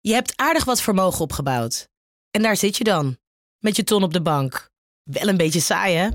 Je 0.00 0.12
hebt 0.12 0.32
aardig 0.36 0.64
wat 0.64 0.80
vermogen 0.80 1.20
opgebouwd. 1.20 1.88
En 2.30 2.42
daar 2.42 2.56
zit 2.56 2.76
je 2.76 2.84
dan, 2.84 3.16
met 3.58 3.76
je 3.76 3.84
ton 3.84 4.02
op 4.02 4.12
de 4.12 4.22
bank. 4.22 4.70
Wel 5.02 5.28
een 5.28 5.36
beetje 5.36 5.60
saai, 5.60 5.96
hè? 5.96 6.08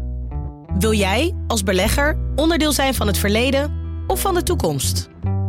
Wil 0.80 0.94
jij, 0.94 1.36
als 1.48 1.64
belegger, 1.64 2.18
onderdeel 2.36 2.72
zijn 2.72 2.94
van 2.94 3.08
het 3.08 3.18
verleden 3.18 3.74
of 4.08 4.22
van 4.22 4.34
de 4.34 4.44
toekomst? 4.44 5.10